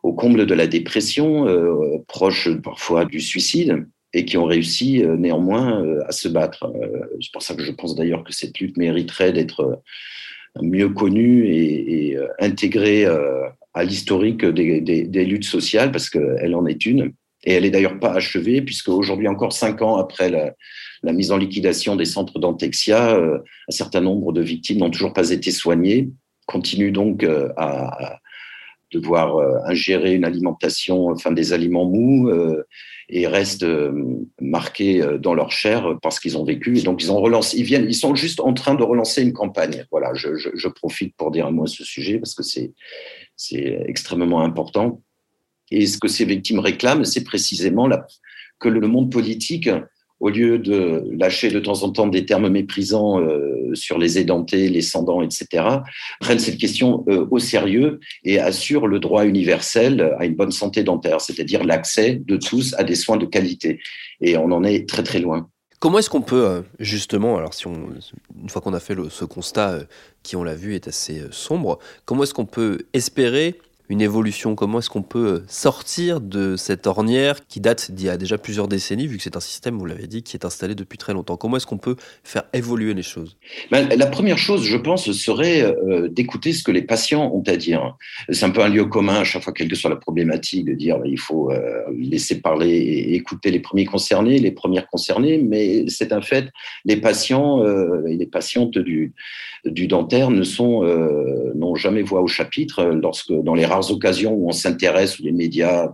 au 0.02 0.12
comble 0.12 0.46
de 0.46 0.54
la 0.54 0.66
dépression, 0.66 1.46
euh, 1.46 1.98
proches 2.08 2.48
parfois 2.62 3.04
du 3.04 3.20
suicide, 3.20 3.86
et 4.12 4.24
qui 4.24 4.38
ont 4.38 4.44
réussi 4.44 5.02
euh, 5.02 5.16
néanmoins 5.16 5.84
à 6.06 6.12
se 6.12 6.28
battre. 6.28 6.72
C'est 7.20 7.32
pour 7.32 7.42
ça 7.42 7.54
que 7.54 7.64
je 7.64 7.72
pense 7.72 7.94
d'ailleurs 7.94 8.24
que 8.24 8.32
cette 8.32 8.58
lutte 8.58 8.76
mériterait 8.78 9.32
d'être 9.32 9.82
mieux 10.62 10.88
connue 10.88 11.46
et, 11.48 12.16
intégrée 12.38 13.04
à 13.74 13.84
l'historique 13.84 14.44
des, 14.46 14.80
des, 14.80 15.02
des, 15.02 15.24
luttes 15.26 15.44
sociales, 15.44 15.92
parce 15.92 16.08
qu'elle 16.08 16.54
en 16.54 16.66
est 16.66 16.86
une. 16.86 17.12
Et 17.46 17.52
elle 17.52 17.62
n'est 17.62 17.70
d'ailleurs 17.70 17.98
pas 18.00 18.12
achevée, 18.12 18.60
puisque 18.60 18.88
aujourd'hui, 18.88 19.28
encore 19.28 19.52
cinq 19.52 19.80
ans 19.80 19.96
après 19.96 20.28
la, 20.30 21.12
mise 21.12 21.30
en 21.30 21.36
liquidation 21.36 21.94
des 21.94 22.04
centres 22.04 22.40
d'Antexia, 22.40 23.14
euh, 23.14 23.38
un 23.68 23.72
certain 23.72 24.00
nombre 24.00 24.32
de 24.32 24.42
victimes 24.42 24.78
n'ont 24.78 24.90
toujours 24.90 25.12
pas 25.12 25.30
été 25.30 25.52
soignées, 25.52 26.10
continuent 26.46 26.92
donc 26.92 27.22
euh, 27.22 27.48
à, 27.56 28.18
devoir 28.92 29.36
euh, 29.36 29.58
ingérer 29.66 30.14
une 30.14 30.24
alimentation, 30.24 31.06
enfin 31.10 31.30
des 31.30 31.52
aliments 31.52 31.84
mous, 31.84 32.30
et 33.08 33.28
restent 33.28 33.66
marqués 34.40 35.00
dans 35.20 35.34
leur 35.34 35.52
chair 35.52 35.96
parce 36.02 36.18
qu'ils 36.18 36.36
ont 36.36 36.44
vécu. 36.44 36.78
Et 36.78 36.82
donc 36.82 37.00
ils 37.02 37.94
sont 37.94 38.14
juste 38.16 38.40
en 38.40 38.52
train 38.52 38.74
de 38.74 38.82
relancer 38.82 39.22
une 39.22 39.32
campagne. 39.32 39.84
Voilà, 39.92 40.12
je, 40.14 40.68
profite 40.68 41.14
pour 41.16 41.30
dire 41.30 41.46
un 41.46 41.52
mot 41.52 41.64
à 41.64 41.68
ce 41.68 41.84
sujet 41.84 42.18
parce 42.18 42.34
que 42.34 42.42
c'est 42.42 42.72
extrêmement 43.86 44.40
important. 44.40 45.00
Et 45.70 45.86
ce 45.86 45.98
que 45.98 46.08
ces 46.08 46.24
victimes 46.24 46.60
réclament, 46.60 47.04
c'est 47.04 47.24
précisément 47.24 47.88
que 48.58 48.68
le 48.68 48.86
monde 48.86 49.10
politique 49.10 49.68
au 50.20 50.30
lieu 50.30 50.58
de 50.58 51.04
lâcher 51.18 51.50
de 51.50 51.60
temps 51.60 51.82
en 51.82 51.90
temps 51.90 52.06
des 52.06 52.24
termes 52.24 52.48
méprisants 52.48 53.20
euh, 53.20 53.74
sur 53.74 53.98
les 53.98 54.18
édentés, 54.18 54.68
les 54.68 54.80
sans 54.80 55.04
etc., 55.22 55.64
prennent 56.20 56.38
cette 56.38 56.56
question 56.56 57.04
euh, 57.08 57.26
au 57.30 57.38
sérieux 57.38 58.00
et 58.24 58.38
assurent 58.38 58.86
le 58.86 58.98
droit 58.98 59.26
universel 59.26 60.14
à 60.18 60.24
une 60.24 60.34
bonne 60.34 60.52
santé 60.52 60.82
dentaire, 60.82 61.20
c'est-à-dire 61.20 61.64
l'accès 61.64 62.20
de 62.24 62.36
tous 62.36 62.74
à 62.78 62.84
des 62.84 62.94
soins 62.94 63.18
de 63.18 63.26
qualité. 63.26 63.78
Et 64.20 64.36
on 64.38 64.50
en 64.52 64.64
est 64.64 64.88
très 64.88 65.02
très 65.02 65.18
loin. 65.18 65.48
Comment 65.80 65.98
est-ce 65.98 66.08
qu'on 66.08 66.22
peut 66.22 66.46
euh, 66.46 66.62
justement, 66.78 67.36
alors 67.36 67.52
si 67.52 67.66
on, 67.66 67.90
une 68.42 68.48
fois 68.48 68.62
qu'on 68.62 68.72
a 68.72 68.80
fait 68.80 68.96
ce 69.10 69.26
constat 69.26 69.80
qui 70.22 70.34
on 70.34 70.42
l'a 70.42 70.54
vu 70.54 70.74
est 70.74 70.88
assez 70.88 71.20
sombre, 71.30 71.78
comment 72.06 72.22
est-ce 72.22 72.32
qu'on 72.32 72.46
peut 72.46 72.78
espérer 72.94 73.58
une 73.88 74.00
évolution 74.00 74.54
Comment 74.54 74.78
est-ce 74.78 74.90
qu'on 74.90 75.02
peut 75.02 75.42
sortir 75.48 76.20
de 76.20 76.56
cette 76.56 76.86
ornière 76.86 77.46
qui 77.46 77.60
date 77.60 77.90
d'il 77.90 78.06
y 78.06 78.08
a 78.08 78.16
déjà 78.16 78.38
plusieurs 78.38 78.68
décennies, 78.68 79.06
vu 79.06 79.16
que 79.16 79.22
c'est 79.22 79.36
un 79.36 79.40
système, 79.40 79.78
vous 79.78 79.86
l'avez 79.86 80.06
dit, 80.06 80.22
qui 80.22 80.36
est 80.36 80.44
installé 80.44 80.74
depuis 80.74 80.98
très 80.98 81.12
longtemps 81.12 81.36
Comment 81.36 81.56
est-ce 81.56 81.66
qu'on 81.66 81.78
peut 81.78 81.96
faire 82.24 82.44
évoluer 82.52 82.94
les 82.94 83.02
choses? 83.02 83.36
Ben, 83.70 83.88
La 83.96 84.06
première 84.06 84.38
chose, 84.38 84.64
je 84.64 84.76
pense, 84.76 85.10
serait 85.12 85.62
euh, 85.62 86.08
d'écouter 86.08 86.52
ce 86.52 86.62
que 86.62 86.72
les 86.72 86.82
patients 86.82 87.30
ont 87.32 87.42
à 87.46 87.56
dire. 87.56 87.96
C'est 88.30 88.44
un 88.44 88.50
peu 88.50 88.62
un 88.62 88.68
lieu 88.68 88.84
commun 88.86 89.20
à 89.20 89.24
chaque 89.24 89.42
fois, 89.42 89.52
quelle 89.52 89.68
que 89.68 89.76
soit 89.76 89.90
la 89.90 89.96
problématique, 89.96 90.64
de 90.64 90.74
dire 90.74 91.00
qu'il 91.02 91.18
faut 91.18 91.50
euh, 91.50 91.82
laisser 91.96 92.40
parler 92.40 92.70
et 92.70 93.14
écouter 93.14 93.50
les 93.50 93.60
premiers 93.60 93.86
concernés, 93.86 94.38
les 94.38 94.50
premières 94.50 94.86
concernées, 94.88 95.38
mais 95.38 95.84
c'est 95.88 96.12
un 96.12 96.20
fait, 96.20 96.48
les 96.84 96.96
patients 96.96 97.62
euh, 97.62 98.06
et 98.06 98.16
les 98.16 98.26
patientes 98.26 98.78
du, 98.78 99.12
du 99.64 99.86
dentaire 99.86 100.30
ne 100.30 100.42
sont 100.42 100.66
n'ont 101.54 101.74
jamais 101.74 102.02
voix 102.02 102.20
au 102.20 102.26
chapitre 102.26 102.84
lorsque 102.84 103.32
dans 103.32 103.54
les 103.54 103.64
occasions 103.80 104.32
où 104.32 104.48
on 104.48 104.52
s'intéresse, 104.52 105.18
où 105.18 105.22
les 105.22 105.32
médias, 105.32 105.88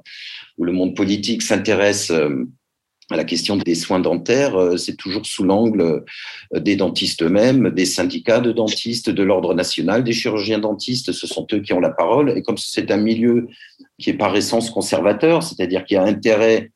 où 0.58 0.64
le 0.64 0.72
monde 0.72 0.94
politique 0.96 1.42
s'intéresse 1.42 2.10
euh, 2.10 2.44
à 3.10 3.16
la 3.16 3.24
question 3.24 3.56
des 3.56 3.74
soins 3.74 4.00
dentaires, 4.00 4.56
euh, 4.56 4.76
c'est 4.76 4.96
toujours 4.96 5.26
sous 5.26 5.44
l'angle 5.44 6.04
euh, 6.54 6.60
des 6.60 6.76
dentistes 6.76 7.22
eux-mêmes, 7.22 7.70
des 7.70 7.84
syndicats 7.84 8.40
de 8.40 8.52
dentistes, 8.52 9.10
de 9.10 9.22
l'ordre 9.22 9.54
national, 9.54 10.04
des 10.04 10.12
chirurgiens 10.12 10.58
dentistes, 10.58 11.12
ce 11.12 11.26
sont 11.26 11.46
eux 11.52 11.60
qui 11.60 11.72
ont 11.72 11.80
la 11.80 11.90
parole. 11.90 12.36
Et 12.36 12.42
comme 12.42 12.58
c'est 12.58 12.90
un 12.90 12.96
milieu 12.96 13.48
qui 13.98 14.10
est 14.10 14.14
par 14.14 14.34
essence 14.34 14.70
conservateur, 14.70 15.42
c'est-à-dire 15.42 15.84
qui 15.84 15.96
a 15.96 16.02
intérêt 16.02 16.70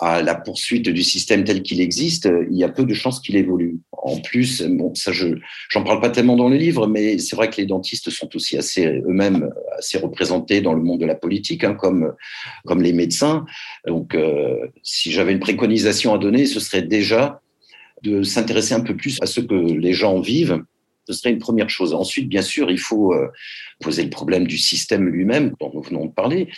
à 0.00 0.22
la 0.22 0.34
poursuite 0.34 0.88
du 0.88 1.02
système 1.02 1.44
tel 1.44 1.62
qu'il 1.62 1.80
existe, 1.80 2.28
il 2.50 2.56
y 2.56 2.64
a 2.64 2.68
peu 2.68 2.84
de 2.84 2.94
chances 2.94 3.20
qu'il 3.20 3.36
évolue. 3.36 3.78
En 3.92 4.20
plus, 4.20 4.62
bon, 4.62 4.94
ça, 4.94 5.12
je 5.12 5.26
j'en 5.68 5.82
parle 5.82 6.00
pas 6.00 6.10
tellement 6.10 6.36
dans 6.36 6.48
le 6.48 6.56
livre, 6.56 6.86
mais 6.86 7.18
c'est 7.18 7.36
vrai 7.36 7.50
que 7.50 7.56
les 7.56 7.66
dentistes 7.66 8.10
sont 8.10 8.28
aussi 8.36 8.56
eux-mêmes 8.56 9.50
assez 9.76 9.98
représentés 9.98 10.60
dans 10.60 10.72
le 10.72 10.82
monde 10.82 11.00
de 11.00 11.06
la 11.06 11.16
politique, 11.16 11.64
hein, 11.64 11.74
comme 11.74 12.12
comme 12.64 12.82
les 12.82 12.92
médecins. 12.92 13.44
Donc, 13.86 14.14
euh, 14.14 14.68
si 14.82 15.10
j'avais 15.10 15.32
une 15.32 15.40
préconisation 15.40 16.14
à 16.14 16.18
donner, 16.18 16.46
ce 16.46 16.60
serait 16.60 16.82
déjà 16.82 17.40
de 18.02 18.22
s'intéresser 18.22 18.74
un 18.74 18.80
peu 18.80 18.96
plus 18.96 19.18
à 19.20 19.26
ce 19.26 19.40
que 19.40 19.54
les 19.54 19.92
gens 19.92 20.20
vivent 20.20 20.62
Ce 21.08 21.14
serait 21.14 21.30
une 21.30 21.38
première 21.38 21.70
chose. 21.70 21.94
Ensuite, 21.94 22.28
bien 22.28 22.42
sûr, 22.42 22.70
il 22.70 22.78
faut 22.78 23.12
euh, 23.12 23.28
poser 23.80 24.04
le 24.04 24.10
problème 24.10 24.46
du 24.46 24.58
système 24.58 25.08
lui-même, 25.08 25.54
dont 25.58 25.70
nous 25.74 25.82
venons 25.82 26.06
de 26.06 26.12
parler, 26.12 26.48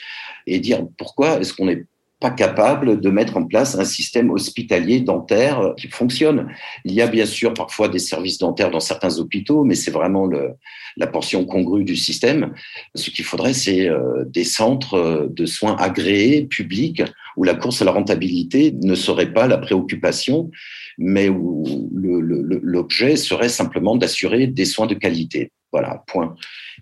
et 0.46 0.58
dire 0.58 0.86
pourquoi 0.98 1.40
est-ce 1.40 1.54
qu'on 1.54 1.66
n'est 1.66 1.84
pas 2.20 2.30
capable 2.30 3.00
de 3.00 3.10
mettre 3.10 3.38
en 3.38 3.44
place 3.44 3.76
un 3.76 3.84
système 3.84 4.30
hospitalier 4.30 5.00
dentaire 5.00 5.74
qui 5.78 5.88
fonctionne. 5.88 6.48
Il 6.84 6.92
y 6.92 7.00
a 7.00 7.06
bien 7.06 7.26
sûr 7.26 7.54
parfois 7.54 7.88
des 7.88 7.98
services 7.98 8.38
dentaires 8.38 8.70
dans 8.70 8.80
certains 8.80 9.18
hôpitaux, 9.18 9.64
mais 9.64 9.74
c'est 9.74 9.90
vraiment 9.90 10.26
le, 10.26 10.50
la 10.98 11.06
portion 11.06 11.46
congrue 11.46 11.84
du 11.84 11.96
système. 11.96 12.52
Ce 12.94 13.10
qu'il 13.10 13.24
faudrait, 13.24 13.54
c'est 13.54 13.88
euh, 13.88 14.24
des 14.26 14.44
centres 14.44 15.28
de 15.30 15.46
soins 15.46 15.76
agréés, 15.76 16.44
publics, 16.44 17.02
où 17.36 17.44
la 17.44 17.54
course 17.54 17.80
à 17.80 17.86
la 17.86 17.92
rentabilité 17.92 18.74
ne 18.82 18.94
serait 18.94 19.32
pas 19.32 19.46
la 19.46 19.58
préoccupation, 19.58 20.50
mais 20.98 21.30
où 21.30 21.88
l'objet 21.92 23.16
serait 23.16 23.48
simplement 23.48 23.96
d'assurer 23.96 24.46
des 24.46 24.66
soins 24.66 24.86
de 24.86 24.94
qualité. 24.94 25.52
Voilà, 25.72 26.02
point. 26.08 26.34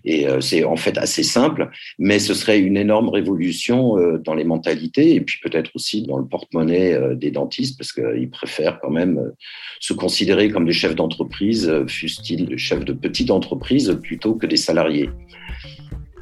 Et 0.03 0.27
euh, 0.27 0.41
c'est 0.41 0.63
en 0.63 0.75
fait 0.75 0.97
assez 0.97 1.21
simple, 1.21 1.69
mais 1.99 2.17
ce 2.17 2.33
serait 2.33 2.59
une 2.59 2.77
énorme 2.77 3.09
révolution 3.09 3.97
euh, 3.97 4.17
dans 4.17 4.33
les 4.33 4.43
mentalités 4.43 5.13
et 5.13 5.21
puis 5.21 5.39
peut-être 5.43 5.71
aussi 5.75 6.01
dans 6.01 6.17
le 6.17 6.25
porte-monnaie 6.25 6.93
euh, 6.93 7.15
des 7.15 7.29
dentistes, 7.29 7.77
parce 7.77 7.91
qu'ils 7.91 8.29
préfèrent 8.29 8.79
quand 8.79 8.89
même 8.89 9.31
se 9.79 9.93
considérer 9.93 10.49
comme 10.49 10.65
des 10.65 10.73
chefs 10.73 10.95
d'entreprise, 10.95 11.71
fussent-ils 11.87 12.47
des 12.47 12.57
chefs 12.57 12.83
de 12.83 12.93
petite 12.93 13.29
entreprise, 13.29 13.95
plutôt 14.01 14.33
que 14.33 14.47
des 14.47 14.57
salariés, 14.57 15.09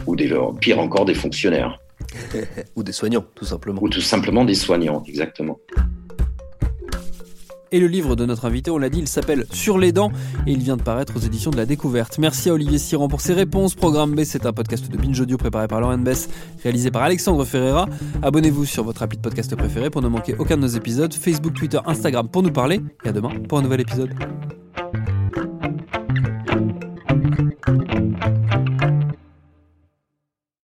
ou 0.06 0.15
des, 0.15 0.34
pire 0.60 0.80
encore 0.80 1.06
des 1.06 1.13
fonctionnaires. 1.13 1.80
ou 2.75 2.84
des 2.84 2.91
soignants, 2.91 3.25
tout 3.34 3.45
simplement. 3.45 3.82
Ou 3.82 3.89
tout 3.89 4.01
simplement 4.01 4.43
des 4.43 4.56
soignants, 4.56 5.03
exactement. 5.08 5.60
Et 7.71 7.80
le 7.80 7.88
livre 7.88 8.15
de 8.15 8.25
notre 8.25 8.45
invité, 8.45 8.71
on 8.71 8.77
l'a 8.77 8.89
dit, 8.89 8.99
il 8.99 9.08
s'appelle 9.08 9.45
Sur 9.51 9.77
les 9.77 9.91
dents 9.91 10.12
et 10.45 10.51
il 10.51 10.60
vient 10.60 10.77
de 10.77 10.82
paraître 10.82 11.13
aux 11.15 11.19
éditions 11.19 11.51
de 11.51 11.58
la 11.58 11.65
Découverte. 11.65 12.17
Merci 12.17 12.49
à 12.49 12.53
Olivier 12.53 12.77
Siran 12.77 13.08
pour 13.08 13.21
ses 13.21 13.34
réponses. 13.34 13.75
Programme 13.75 14.15
B, 14.15 14.23
c'est 14.23 14.45
un 14.45 14.53
podcast 14.53 14.89
de 14.89 14.97
Binge 14.97 15.19
Audio 15.19 15.38
préparé 15.38 15.67
par 15.67 15.82
Lauren 15.82 15.97
Bess, 15.97 16.30
réalisé 16.63 16.91
par 16.91 17.03
Alexandre 17.03 17.43
Ferreira. 17.45 17.88
Abonnez-vous 18.21 18.65
sur 18.65 18.84
votre 18.84 19.03
appli 19.03 19.17
de 19.17 19.23
podcast 19.23 19.56
préféré 19.56 19.89
pour 19.89 20.01
ne 20.01 20.08
manquer 20.08 20.36
aucun 20.38 20.56
de 20.56 20.62
nos 20.62 20.67
épisodes. 20.67 21.13
Facebook, 21.13 21.53
Twitter, 21.53 21.80
Instagram 21.86 22.30
pour 22.30 22.43
nous 22.43 22.51
parler. 22.51 22.82
Et 23.03 23.10
à 23.10 23.12
demain 23.12 23.32
pour 23.47 23.60
un 23.60 23.62
nouvel 23.62 23.82
épisode. 23.82 24.12